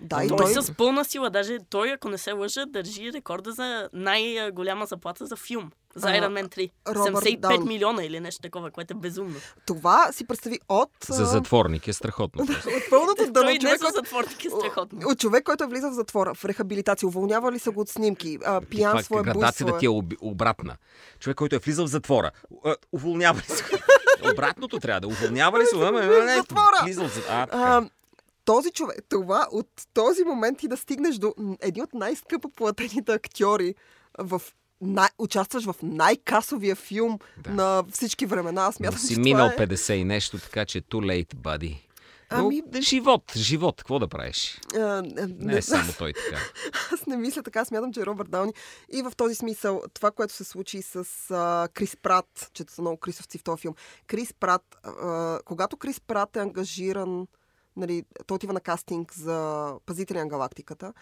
[0.00, 0.62] Да, и той, той...
[0.62, 5.36] с пълна сила, даже той, ако не се лъжа, държи рекорда за най-голяма заплата за
[5.36, 5.70] филм.
[5.94, 6.70] За Iron Man 3.
[6.88, 7.68] Робърт 75 Дауни.
[7.68, 9.34] милиона или нещо такова, което е безумно.
[9.66, 10.90] Това си представи от...
[11.08, 12.42] За затворник е страхотно.
[12.76, 13.32] От пълното дъно.
[13.32, 15.00] Той не човек, за който затворник е страхотно.
[15.08, 18.38] От човек, който е влизал в затвора, в рехабилитация, уволнява ли са го от снимки,
[18.44, 19.78] а, пиянство е, буйство градацията е.
[19.78, 20.76] ти е об- обратна.
[21.18, 22.30] Човек, който е влизал в затвора.
[22.92, 23.64] Уволнява ли се?
[24.32, 25.76] Обратното трябва да уволнява ли се?
[26.84, 27.88] Влизал в затвора.
[28.46, 33.74] Този човек, това от този момент и да стигнеш до един от най-скъпо платените актьори
[34.18, 34.42] в
[34.80, 37.50] най- участваш в най-касовия филм Да.
[37.50, 38.62] на всички времена.
[38.62, 39.56] Аз Но смятам, си че минал е...
[39.58, 41.76] 50 и нещо, така че too late, buddy.
[42.28, 44.60] Ами, Но, живот, живот, какво да правиш?
[44.74, 45.02] а, а,
[45.38, 46.42] Не е само той така.
[46.92, 47.64] Аз не мисля така.
[47.64, 48.52] Смятам, че Робърт Дауни
[48.92, 52.96] и в този смисъл това, което се случи с а, Крис Прат, че са много
[52.96, 53.74] крисовци в този филм.
[54.06, 57.26] Крис Прат, а, когато Крис Прат е ангажиран
[57.76, 60.92] Нали, той отива на кастинг за Пазителя на галактиката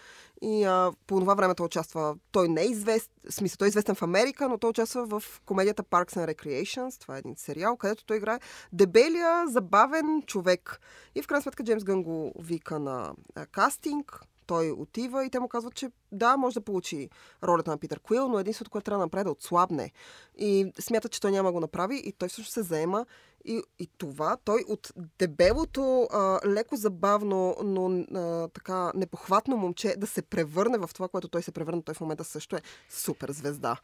[0.43, 3.95] и а, по това време той участва, той не е известен, смисъл, той е известен
[3.95, 8.05] в Америка, но той участва в комедията Parks and Recreations, това е един сериал, където
[8.05, 8.41] той играе
[8.73, 10.81] дебелия, забавен човек.
[11.15, 15.41] И в крайна сметка Джеймс Гън го вика на а, кастинг, той отива и те
[15.41, 17.11] му казват, че да, може да получи
[17.43, 19.93] ролята на Питър Куил, но единството, което трябва да направи е да отслабне.
[20.37, 23.07] И смята, че той няма да го направи и той всъщност се заема
[23.45, 30.07] и, и това, той от дебелото, а, леко забавно, но а, така непохватно момче да
[30.07, 31.83] се превърне в това, което той се превърна.
[31.83, 33.77] Той в момента също е супер звезда.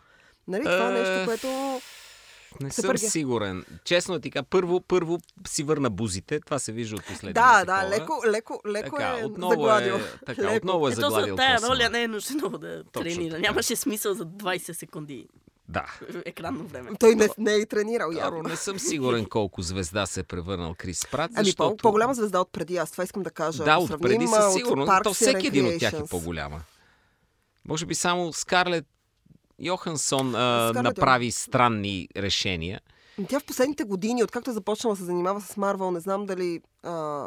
[0.48, 0.62] Нали?
[0.62, 1.80] Това е нещо, Е, което...
[2.60, 3.64] Не Супер съм ги- сигурен.
[3.84, 6.40] Честно ти кажа, първо, първо си върна бузите.
[6.40, 7.82] Това се вижда от последния Да, такова.
[7.82, 9.94] да, леко, леко, леко така, е отново загладил.
[9.94, 10.56] Е, така, Леко.
[10.56, 13.30] отново е Ето загладил за тая роля не е нужно много да Точно тренира.
[13.30, 13.42] така.
[13.42, 15.26] Нямаше смисъл за 20 секунди
[15.70, 15.86] Да.
[16.24, 16.90] екранно време.
[17.00, 18.42] Той не, не е тренирал явно.
[18.42, 21.76] не съм сигурен колко звезда се е превърнал Крис Прат, Ами защото...
[21.76, 23.64] по, по-голяма звезда от преди, аз това искам да кажа.
[23.64, 24.92] Да, от преди със сигурност.
[25.04, 26.60] То всеки един от тях е по-голяма.
[27.64, 28.86] Може би само Скарлет
[29.58, 32.80] Йохансон а, Скарлет направи странни решения.
[33.28, 36.60] Тя в последните години, откакто е започнала да се занимава с Марвел, не знам дали
[36.82, 37.26] а,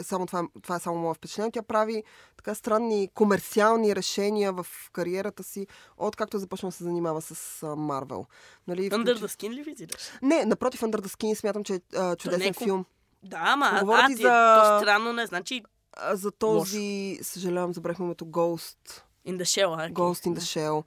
[0.00, 2.04] само това, това е само мое впечатление, тя прави
[2.36, 5.66] така странни комерциални решения в кариерата си,
[5.98, 7.34] откакто е започнала да се занимава с
[7.76, 8.26] Марвел.
[8.66, 10.02] Нали, Under включи- the Skin ли визираш?
[10.22, 12.84] Не, напротив, Under the Skin смятам, че е а, чудесен не е филм.
[13.22, 14.28] Да, ама а, Говоря а, ти ти, за-
[14.62, 15.62] то странно не, значи
[15.92, 19.02] А, за този, съжалявам, забравих името Ghost.
[19.26, 19.92] in the shell?
[19.92, 20.84] Ghost in the Shell.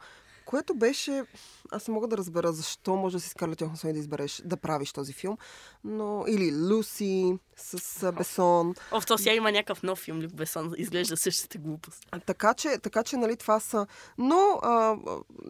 [0.49, 1.23] Което беше...
[1.71, 4.57] Аз не мога да разбера защо може да си Скарлет Йохансон и да избереш да
[4.57, 5.37] правиш този филм.
[5.83, 6.23] Но...
[6.27, 8.73] Или Люси с а, Бесон.
[8.91, 12.05] О, в то сега има някакъв нов филм, Люк Бесон, изглежда същата глупост.
[12.11, 13.87] А, Така че, така че, нали, това са...
[14.17, 14.97] Но а,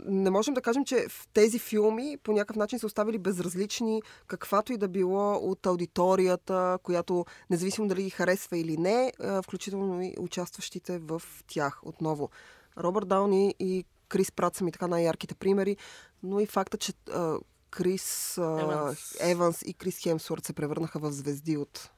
[0.06, 4.74] не можем да кажем, че в тези филми по някакъв начин са оставили безразлични каквато
[4.74, 10.16] и да било от аудиторията, която независимо дали ги харесва или не, а, включително и
[10.20, 12.30] участващите в тях отново.
[12.78, 15.78] Робърт Дауни и Крис Прат са ми така най-ярките примери,
[16.24, 17.38] но и факта, че а,
[17.70, 19.16] Крис а, Еванс.
[19.20, 21.90] Еванс и Крис Хемсворт се превърнаха в звезди от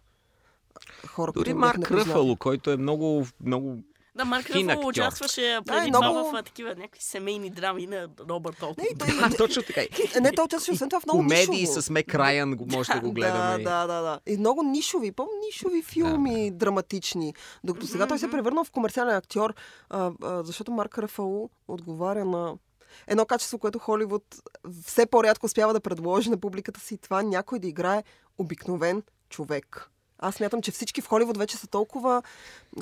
[1.08, 1.92] хора, Дори които Марк.
[1.92, 3.84] Ръфало, който е много, много
[4.16, 8.64] Да, Марк Ръфъл участваше Да, преди това много- в такива някакви семейни драми на Робърт
[8.64, 8.76] Олтон.
[8.92, 9.82] Не, той, Да, точно така.
[10.22, 11.82] Не, той участваше освен това в много Комедии нишово.
[11.82, 13.64] с Мек Райан може да го гледаме.
[13.64, 14.20] Да, да, да, да.
[14.28, 17.34] И много нишови, по-нишови филми, драматични.
[17.64, 19.54] Докато сега той се е превърнал в комерциален актьор,
[19.90, 22.56] а, а, защото Марк Рафало отговаря на
[23.08, 24.24] едно качество, което Холивуд
[24.86, 26.98] все по-рядко успява да предложи на публиката си.
[26.98, 28.04] Това някой да играе
[28.38, 29.90] обикновен човек.
[30.22, 32.24] Аз смятам, че всички в Холивуд вече са толкова,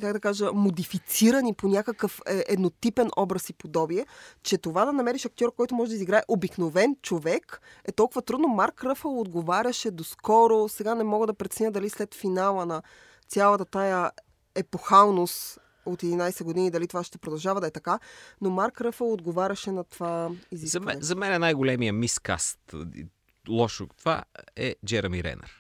[0.02, 4.06] как да кажа, модифицирани по някакъв е, еднотипен образ и подобие,
[4.44, 8.48] че това да намериш актьор, който може да изиграе обикновен човек, е толкова трудно.
[8.48, 10.70] Марк Ръфъл отговаряше доскоро.
[10.70, 12.82] Сега не мога да преценя дали след финала на
[13.28, 14.12] цялата тая
[14.56, 18.00] епохалност от 11 години, дали това ще продължава да е така,
[18.42, 20.86] но Марк Ръфъл отговаряше на това За изискване.
[20.86, 22.60] мен, за мен е най-големия мискаст,
[23.50, 24.24] лошо, това
[24.56, 25.59] е Джереми Ренър.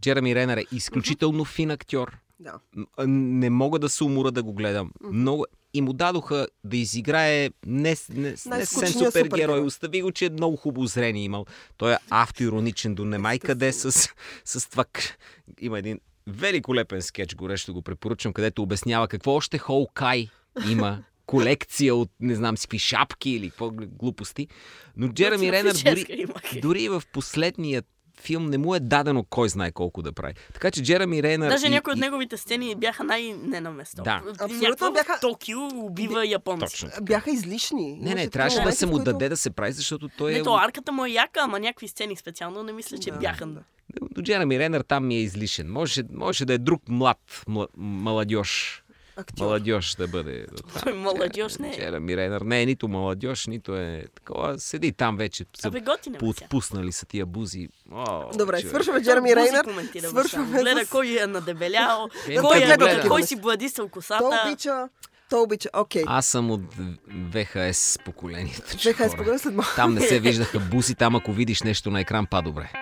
[0.00, 2.18] Джереми Ренър е изключително фин актьор.
[2.40, 2.58] Да.
[3.06, 4.90] Не мога да се умора да го гледам.
[5.12, 5.46] Много...
[5.74, 9.60] И му дадоха да изиграе не, не, не Най-скучния супергерой.
[9.60, 11.46] Остави го, че е много хубаво зрение имал.
[11.76, 14.08] Той е автоироничен до немай къде с,
[14.44, 14.84] с това.
[15.60, 20.28] Има един великолепен скетч, горещо го препоръчвам, където обяснява какво още Хоукай
[20.70, 24.48] има колекция от не знам си какви шапки или какво глупости.
[24.96, 26.26] Но Джереми прическа дори,
[26.62, 27.82] дори и в последния
[28.20, 30.34] филм не му е дадено кой знае колко да прави.
[30.52, 31.48] Така че Джереми Ренър...
[31.48, 34.02] Даже и- някои от неговите сцени бяха най-не на место.
[34.02, 34.22] Да.
[34.40, 36.60] Абсолютно бяха- Токио убива японци.
[36.66, 36.88] Точно.
[37.02, 37.98] Бяха излишни.
[38.00, 40.34] Не, не, трябваше да се му които- даде да се прави, защото той е...
[40.34, 43.46] Не, то арката му е яка, ама някакви сцени специално не мисля, че Да, бяха.
[44.10, 45.72] До Джереми Ренър там ми е излишен.
[45.72, 48.83] Може, може да е друг млад, мла, маладьош.
[49.16, 49.44] Актьор.
[49.44, 50.46] Маладьош да бъде.
[50.82, 51.72] Той младьош не е.
[51.72, 54.58] Джереми Ренър не е нито маладьош, нито е такова.
[54.58, 55.44] Седи там вече.
[55.60, 55.82] Са Абе,
[56.18, 57.68] поотпуснали са тия бузи.
[57.92, 58.70] О, Добре, човек.
[58.70, 59.64] свършваме Той Джереми Бузи Рейнър.
[59.64, 60.60] коментира Свършваме.
[60.60, 60.88] Гледа с...
[60.90, 63.08] кой е надебелял, кой, той е, гледа.
[63.08, 64.42] кой си бладисал Той косата.
[64.46, 64.88] обича...
[65.30, 65.68] Той обича...
[65.74, 66.02] Окей.
[66.06, 66.60] Аз съм от
[67.32, 68.76] ВХС поколението.
[68.78, 69.06] че хора.
[69.06, 69.72] изпогреда след малко.
[69.76, 72.72] Там не се виждаха буси, там ако видиш нещо на екран, па добре.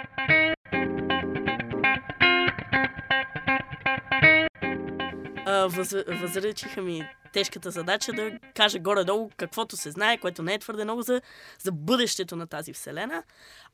[5.68, 10.84] Въз, възречиха ми тежката задача да каже горе-долу каквото се знае, което не е твърде
[10.84, 11.20] много за,
[11.58, 13.22] за бъдещето на тази вселена.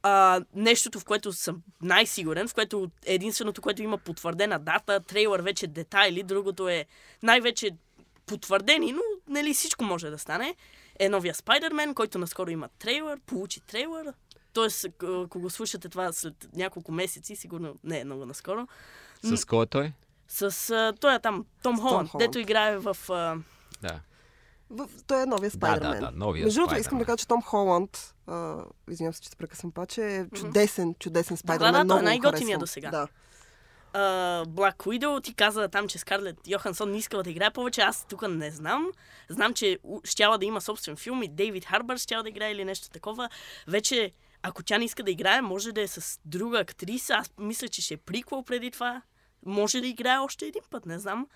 [0.03, 5.67] А, нещото, в което съм най-сигурен, в което единственото, което има потвърдена дата, трейлър вече
[5.67, 6.85] детайли, другото е
[7.23, 7.71] най-вече
[8.27, 10.55] потвърдени, но нали, всичко може да стане,
[10.99, 14.13] е новия Спайдермен, който наскоро има трейлър, получи трейлър.
[14.53, 18.69] Тоест, ако го слушате това след няколко месеци, сигурно не е много наскоро,
[19.23, 19.93] С кой е той?
[20.29, 22.97] С а, той е там, Том Холанд, дето играе в...
[23.11, 23.37] А,
[23.83, 24.01] Да.
[24.71, 26.01] В, той е новия Спайдермен.
[26.01, 28.57] да, новия Между другото, искам да кажа, че Том Холанд, а,
[28.91, 31.73] извинявам се, че те прекъсвам паче, е чудесен, чудесен да, Спайдермен.
[31.73, 32.61] той е много го най-готиният харесвам.
[32.61, 32.91] досега.
[32.91, 33.09] Да.
[33.93, 37.81] а, Black Widow, ти каза там, че Скарлет Йохансон не искала да играе повече.
[37.81, 38.87] Аз тук не знам.
[39.29, 42.91] Знам, че щяла да има собствен филм и Дейвид Харбър щяла да играе или нещо
[42.91, 43.29] такова.
[43.69, 44.13] Вече,
[44.43, 47.15] ако тя не иска да играе, може да е с друга актриса.
[47.15, 49.03] Аз мисля, че ще е приквел преди това.
[49.47, 51.27] Може да играе още един път, не знам.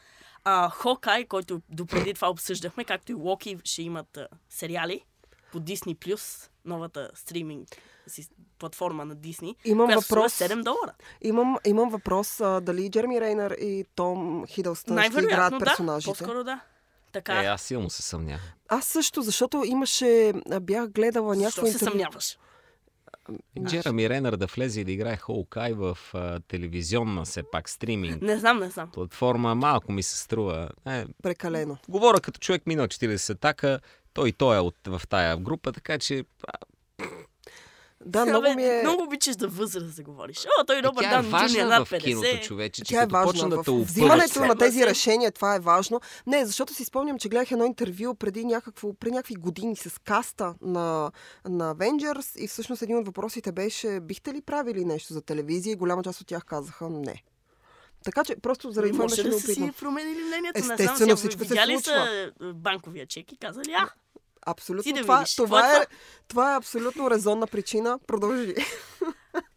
[0.45, 5.01] А, Хокай, който допреди това обсъждахме, както и Локи ще имат а, сериали
[5.53, 6.17] по Disney+,
[6.65, 7.69] новата стриминг
[8.07, 8.29] си,
[8.59, 10.35] платформа на Disney, Имам която въпрос.
[10.35, 10.95] струва 7 долара.
[11.21, 16.11] Имам, имам въпрос а, дали Джереми Рейнър и Том Хидълстън ще играят Най-вероятно да, персонажите.
[16.11, 16.61] по-скоро да.
[17.13, 18.41] Така, Е, аз силно се съмнявам.
[18.69, 21.91] Аз също, защото имаше, бях гледала защо някакво се интервю.
[21.91, 22.39] съмняваш?
[23.65, 28.39] Джерами Ренър да влезе и да играе Хоукай в а, телевизионна, все пак, стриминг Не
[28.39, 28.91] знам, не знам.
[28.91, 30.71] платформа, малко ми се струва.
[30.87, 31.79] Е, Прекалено.
[31.89, 33.79] говоря като човек минал 40 така,
[34.13, 36.53] той и той е от, в тая група, така че а,
[38.07, 38.81] Да, много ми е...
[38.83, 40.47] много обичаш да възраст да говориш.
[40.61, 42.43] О, той е Дан Джуниор важна над в киното, 50.
[42.43, 46.01] човече, че Тя е като почна да те взимането на тези решения, това е важно.
[46.27, 50.55] Не, защото си спомням, че гледах едно интервю преди, някакво, преди някакви години с каста
[50.63, 51.11] на,
[51.49, 55.73] на Avengers и всъщност един от въпросите беше, бихте ли правили нещо за телевизия?
[55.73, 57.23] И голяма част от тях казаха не.
[58.05, 60.59] Така че просто заради това беше да си променили мнението.
[60.59, 62.31] не знам, Естествено, всичко се видяли случва.
[62.41, 63.89] са банковия чек и казали, а,
[64.47, 64.93] Абсолютно.
[64.93, 65.37] Да това, видиш.
[65.37, 65.87] това, Това е
[66.29, 67.99] това е абсолютно резонна причина.
[68.07, 68.55] Продължи.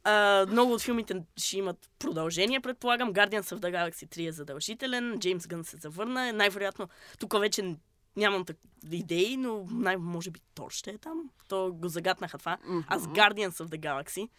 [0.04, 3.14] А, много от филмите ще имат продължение, предполагам.
[3.14, 5.20] Guardians of the Galaxy 3 е задължителен.
[5.20, 6.34] Джеймс Гън се завърна.
[6.34, 6.88] Най-вероятно,
[7.20, 7.76] тук вече
[8.16, 8.58] нямам так...
[8.92, 11.30] идеи, но най- може би Тор ще е там.
[11.48, 12.58] То го загатнаха това.
[12.88, 14.30] Аз Guardians of the Galaxy.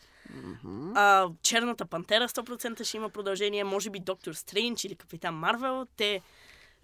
[0.95, 3.65] А, Черната пантера 100% ще има продължение.
[3.65, 5.87] Може би Доктор Стрейндж или Капитан Марвел.
[5.97, 6.21] Те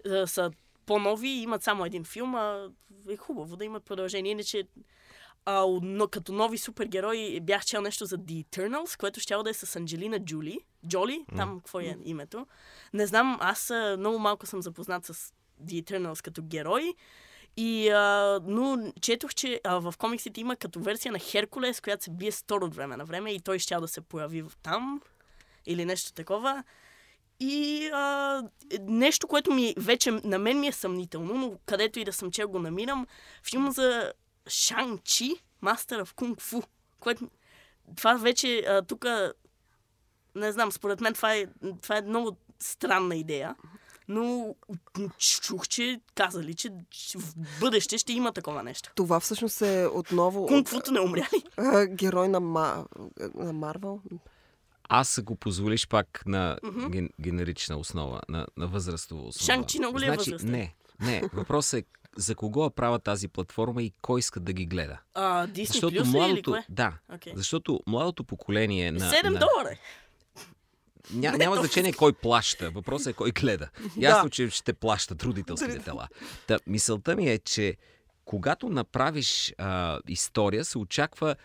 [0.09, 0.51] а, са
[0.85, 2.35] по-нови имат само един филм.
[2.35, 2.69] А
[3.09, 4.31] е хубаво да имат продължение.
[4.31, 4.63] Иначе
[5.45, 9.53] а, но, като нови супергерои бях чел нещо за The Eternals, което ще да е
[9.53, 10.59] с Анджелина Джули.
[10.87, 12.47] Джоли, там какво е името.
[12.93, 15.33] Не знам, аз а, много малко съм запознат с
[15.65, 16.93] The Eternals като герой.
[17.57, 22.11] И, а, но четох, че а, в комиксите има като версия на Херкулес, която се
[22.11, 25.01] бие с Тор от време на време и той ще да се появи там
[25.65, 26.63] или нещо такова.
[27.39, 28.43] И а,
[28.81, 32.47] нещо, което ми вече на мен ми е съмнително, но където и да съм чел
[32.47, 33.07] го намирам,
[33.49, 34.13] филм за
[34.47, 36.63] Шанг-Чи, Master of Kung Fu,
[36.99, 37.29] което
[37.95, 39.05] това вече тук
[40.35, 41.45] не знам, според мен това е,
[41.81, 43.55] това е много странна идея.
[44.07, 44.55] Но
[45.17, 46.69] чух, че казали, че
[47.15, 48.91] в бъдеще ще има такова нещо.
[48.95, 51.43] Това всъщност е отново Кунг-футо не умря ли?
[51.95, 52.85] герой на, Ма...
[53.35, 54.01] на Марвел.
[54.95, 56.57] Аз ако позволиш пак на
[56.89, 59.61] ген, генерична основа, на, на възрастова основа.
[59.61, 60.51] Шанг-Чи много ли е значи, възрастен?
[60.51, 61.21] Не, не.
[61.33, 61.83] Въпросът е
[62.17, 64.99] за кого я правят тази платформа и кой иска да ги гледа.
[65.13, 66.65] А, Disney Защото Plus или младото, кое?
[66.69, 67.33] да, Окей.
[67.35, 69.71] защото младото поколение на, 7 на, долара.
[69.71, 69.77] е.
[71.13, 72.71] Ня, няма значение кой плаща.
[72.71, 73.69] Въпросът е кой гледа.
[73.97, 76.07] Ясно, че ще плащат родителските тела.
[76.47, 77.77] Та, мисълта ми е, че
[78.25, 81.35] когато направиш а, история, се очаква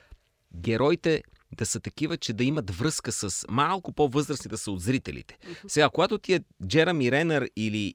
[0.55, 1.23] героите
[1.57, 5.39] да са такива, че да имат връзка с малко по-възрастни да са от зрителите.
[5.69, 7.95] Сега, когато ти е Джерами Ренър или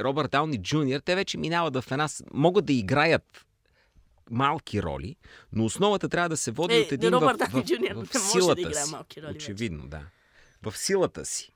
[0.00, 2.08] Робърт Дауни Джуниор, те вече минават в една...
[2.32, 3.46] Могат да играят
[4.30, 5.16] малки роли,
[5.52, 7.96] но основата трябва да се води Е, от един Робърт в, в, в, не в
[7.96, 8.90] може да силата играе си.
[8.90, 9.52] малки роли вече.
[9.52, 10.02] Очевидно, да.
[10.62, 11.52] В силата си.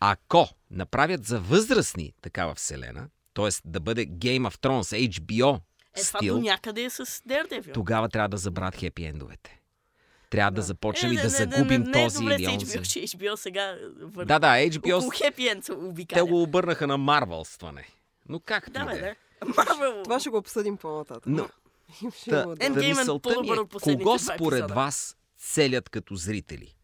[0.00, 3.48] Ако направят за възрастни такава вселена, т.е.
[3.64, 5.56] да бъде Game of Thrones, HBO
[5.94, 7.74] Е, това стил, до някъде е с Daredevil.
[7.74, 9.59] тогава трябва да забравят хепи ендовете.
[10.30, 12.46] Трябва да, започнем Е, и да не, не, загубим не, не, този не е или
[12.48, 12.78] онзи.
[12.78, 14.26] HBO, че HBO сега върна.
[14.26, 17.88] Да, да, HBO, Около те го обърнаха на Марвелстване.
[18.28, 19.00] Но как Да, бе, да е?
[19.00, 19.14] да.
[19.56, 20.02] Марвел.
[20.02, 21.22] Това ще го обсъдим по-нататък.
[21.26, 21.48] Но,
[22.30, 23.56] та, е мисълта ми по-добър
[23.86, 26.74] е, кого според вас целят като зрители?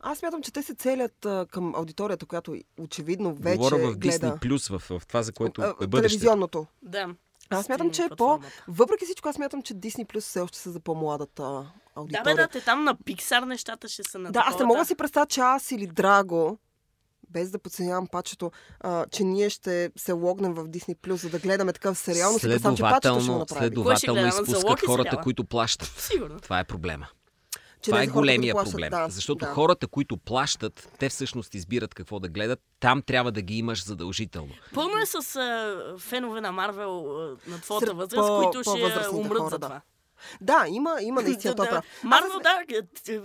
[0.00, 4.18] Аз смятам, че те се целят а, към аудиторията, която очевидно вече Говоря в гледа
[4.18, 5.90] Disney Plus, в, в това, за което а, е бъдещето.
[5.90, 6.66] телевизионното.
[6.82, 7.08] Да.
[7.50, 8.40] Аз смятам, че е по...
[8.68, 12.36] Въпреки всичко, аз смятам, че Disney Plus все още са за по-младата Да, аудитория.
[12.36, 14.84] бе, да, те там на Pixar нещата ще са на Да, аз не мога да
[14.84, 16.58] си представя, че аз или Драго
[17.30, 21.38] без да подценявам пачето, а, че ние ще се логнем в Disney Plus, за да
[21.38, 24.28] гледаме такъв сериал, но си представям, че пачето ще го Следователно, направи.
[24.28, 25.22] изпускат хората, сериала?
[25.22, 25.88] които плащат.
[25.98, 26.40] Сигурно.
[26.40, 27.06] Това е проблема.
[27.82, 28.90] Че Това е хората, големия плащат, проблем.
[28.90, 29.52] да, защото да.
[29.52, 32.60] хората, които плащат, те всъщност избират какво да гледат.
[32.80, 34.52] Там трябва да ги имаш задължително.
[34.74, 37.02] Пълно е с а, фенове на Марвел
[37.46, 38.70] на твоята възраст, които ще
[39.12, 39.66] умрат хора, за да.
[39.66, 39.68] това.
[39.68, 39.80] Да,
[40.68, 41.84] има, има наистина това прав.
[42.02, 43.20] Марвел, да, е, е,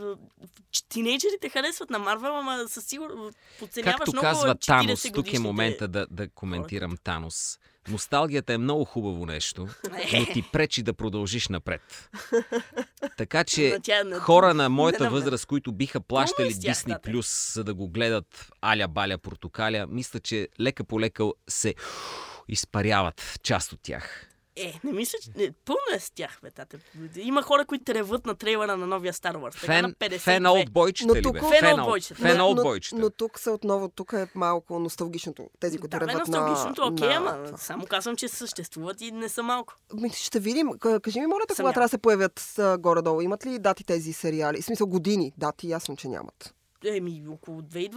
[0.89, 5.39] тинейджерите харесват на Марвел, ама със сигурност подценяваш Както много казва 40 Танос, тук е
[5.39, 7.59] момента да, да коментирам Танос.
[7.89, 9.67] Носталгията е много хубаво нещо,
[9.97, 10.19] Е.
[10.19, 12.09] но ти пречи да продължиш напред.
[13.17, 17.11] Така че на- хора на моята възраст, които биха плащали с тях, Disney да, те.
[17.11, 21.75] Plus, за да го гледат аля баля портокаля, мисля, че лека по лека се
[22.47, 24.27] изпаряват част от тях.
[24.57, 25.29] Е, не мисля, че...
[25.35, 26.77] Не, пълно е с тях, бе, тате.
[27.15, 29.61] Има хора, които треват на трейлера на новия Star Wars.
[29.61, 30.19] Така на Фен, 52.
[30.19, 31.39] фен олдбойчета Но ли тук- бе?
[31.41, 32.15] Фен Фен олдбойчета.
[32.15, 32.95] Фен но, олдбойчета.
[32.95, 35.49] но тук са отново, тук е малко носталгичното.
[35.59, 36.39] Тези, които Да, бе, тръгват на...
[36.39, 37.57] носталгичното, окей, на ама това.
[37.57, 39.73] само казвам, че съществуват и не са малко.
[39.93, 40.69] Ми, Ще видим.
[41.01, 42.41] Кажи ми, моля кога трябва да се появят
[42.79, 43.21] горе-долу?
[43.21, 44.61] Имат ли дати тези сериали?
[44.61, 45.33] В смисъл години.
[45.37, 46.53] Дати, ясно, че нямат.
[46.85, 47.95] Еми, около 2020,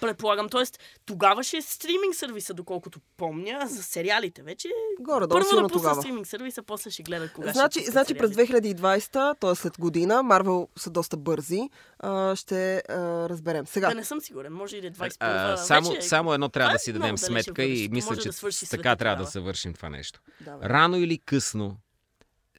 [0.00, 0.48] предполагам.
[0.48, 4.68] Тоест, тогава ще е стриминг сервиса, доколкото помня, а за сериалите вече.
[5.00, 6.02] Горе-долу, Първо да пусна тогава.
[6.02, 8.74] стриминг сервиса, после ще гледат кога Значи, ще пускат значи през сериалите.
[8.76, 9.54] 2020, т.е.
[9.54, 12.92] след година, Марвел са доста бързи, а, ще а,
[13.28, 13.66] разберем.
[13.66, 14.52] Сега, Да, не съм сигурен.
[14.52, 16.02] Може и да е 21 А, само, вече.
[16.02, 18.34] само едно трябва Това да е си дадем сметка и мисля, че да
[18.70, 19.30] така трябва да тогава.
[19.30, 20.20] съвършим това нещо.
[20.40, 20.68] давай.
[20.68, 21.76] Рано или късно,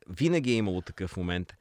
[0.09, 1.53] винаги е имало такъв момент,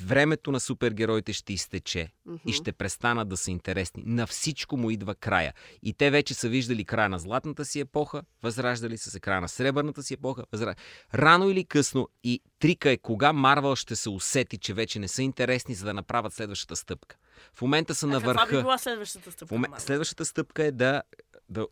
[0.00, 2.08] времето на супергероите ще изтече
[2.46, 4.02] и ще престанат да са интересни.
[4.06, 5.52] На всичко му идва края.
[5.82, 9.48] И те вече са виждали края на златната си епоха, възраждали са се края на
[9.48, 10.44] сребърната си епоха.
[10.52, 10.74] Възра...
[11.14, 15.22] Рано или късно и трика е кога Марвел ще се усети, че вече не са
[15.22, 17.16] интересни, за да направят следващата стъпка.
[17.54, 18.62] В момента са А на каква би върха.
[18.62, 19.58] била следващата стъпка?
[19.58, 19.78] Марвел?
[19.78, 21.02] Следващата стъпка е да,
[21.48, 21.66] да,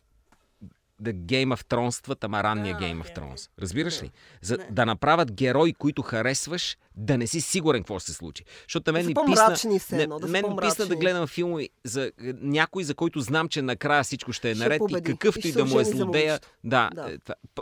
[1.03, 3.49] да Game of Thrones, ама ранния Game of Thrones.
[3.59, 4.11] Разбираш ли?
[4.41, 4.67] За Не.
[4.71, 8.43] да направят герои, които харесваш, да не си сигурен какво ще се случи.
[8.63, 12.11] Защото мен ми писна, все едно, да мен ми писна да гледам филми за е,
[12.33, 15.11] някой, за който знам, че накрая всичко ще е Ще наред победи.
[15.11, 16.39] и какъвто И и ще да му е злодея.
[16.63, 17.11] Да, Да.
[17.11, 17.17] е,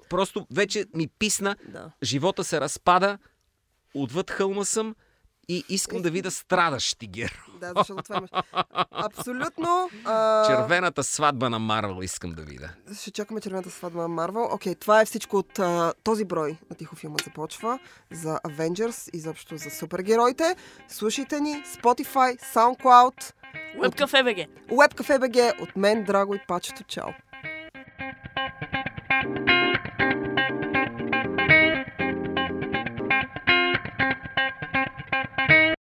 [0.09, 1.91] просто вече ми писна, Да.
[2.03, 3.17] живота се разпада,
[3.93, 4.95] отвъд хълма съм
[5.47, 7.59] и искам да видя страдащи герои.
[7.59, 8.29] Да, защото това имаш.
[8.91, 9.89] Абсолютно.
[10.05, 10.45] А...
[10.47, 12.69] Червената сватба на Марвел искам да видя.
[12.99, 14.49] Ще чакаме червената сватба на Марвел.
[14.51, 17.79] Окей, това е всичко от а, този брой на Тихо филмът започва
[18.11, 20.55] за Avengers, изобщо за супергероите.
[20.87, 23.33] Слушайте ни Spotify, SoundCloud,
[23.77, 24.47] Webcafe BG.
[24.69, 26.83] WebCafe BG от мен, Драго и Пачето.
[26.83, 27.09] Чао!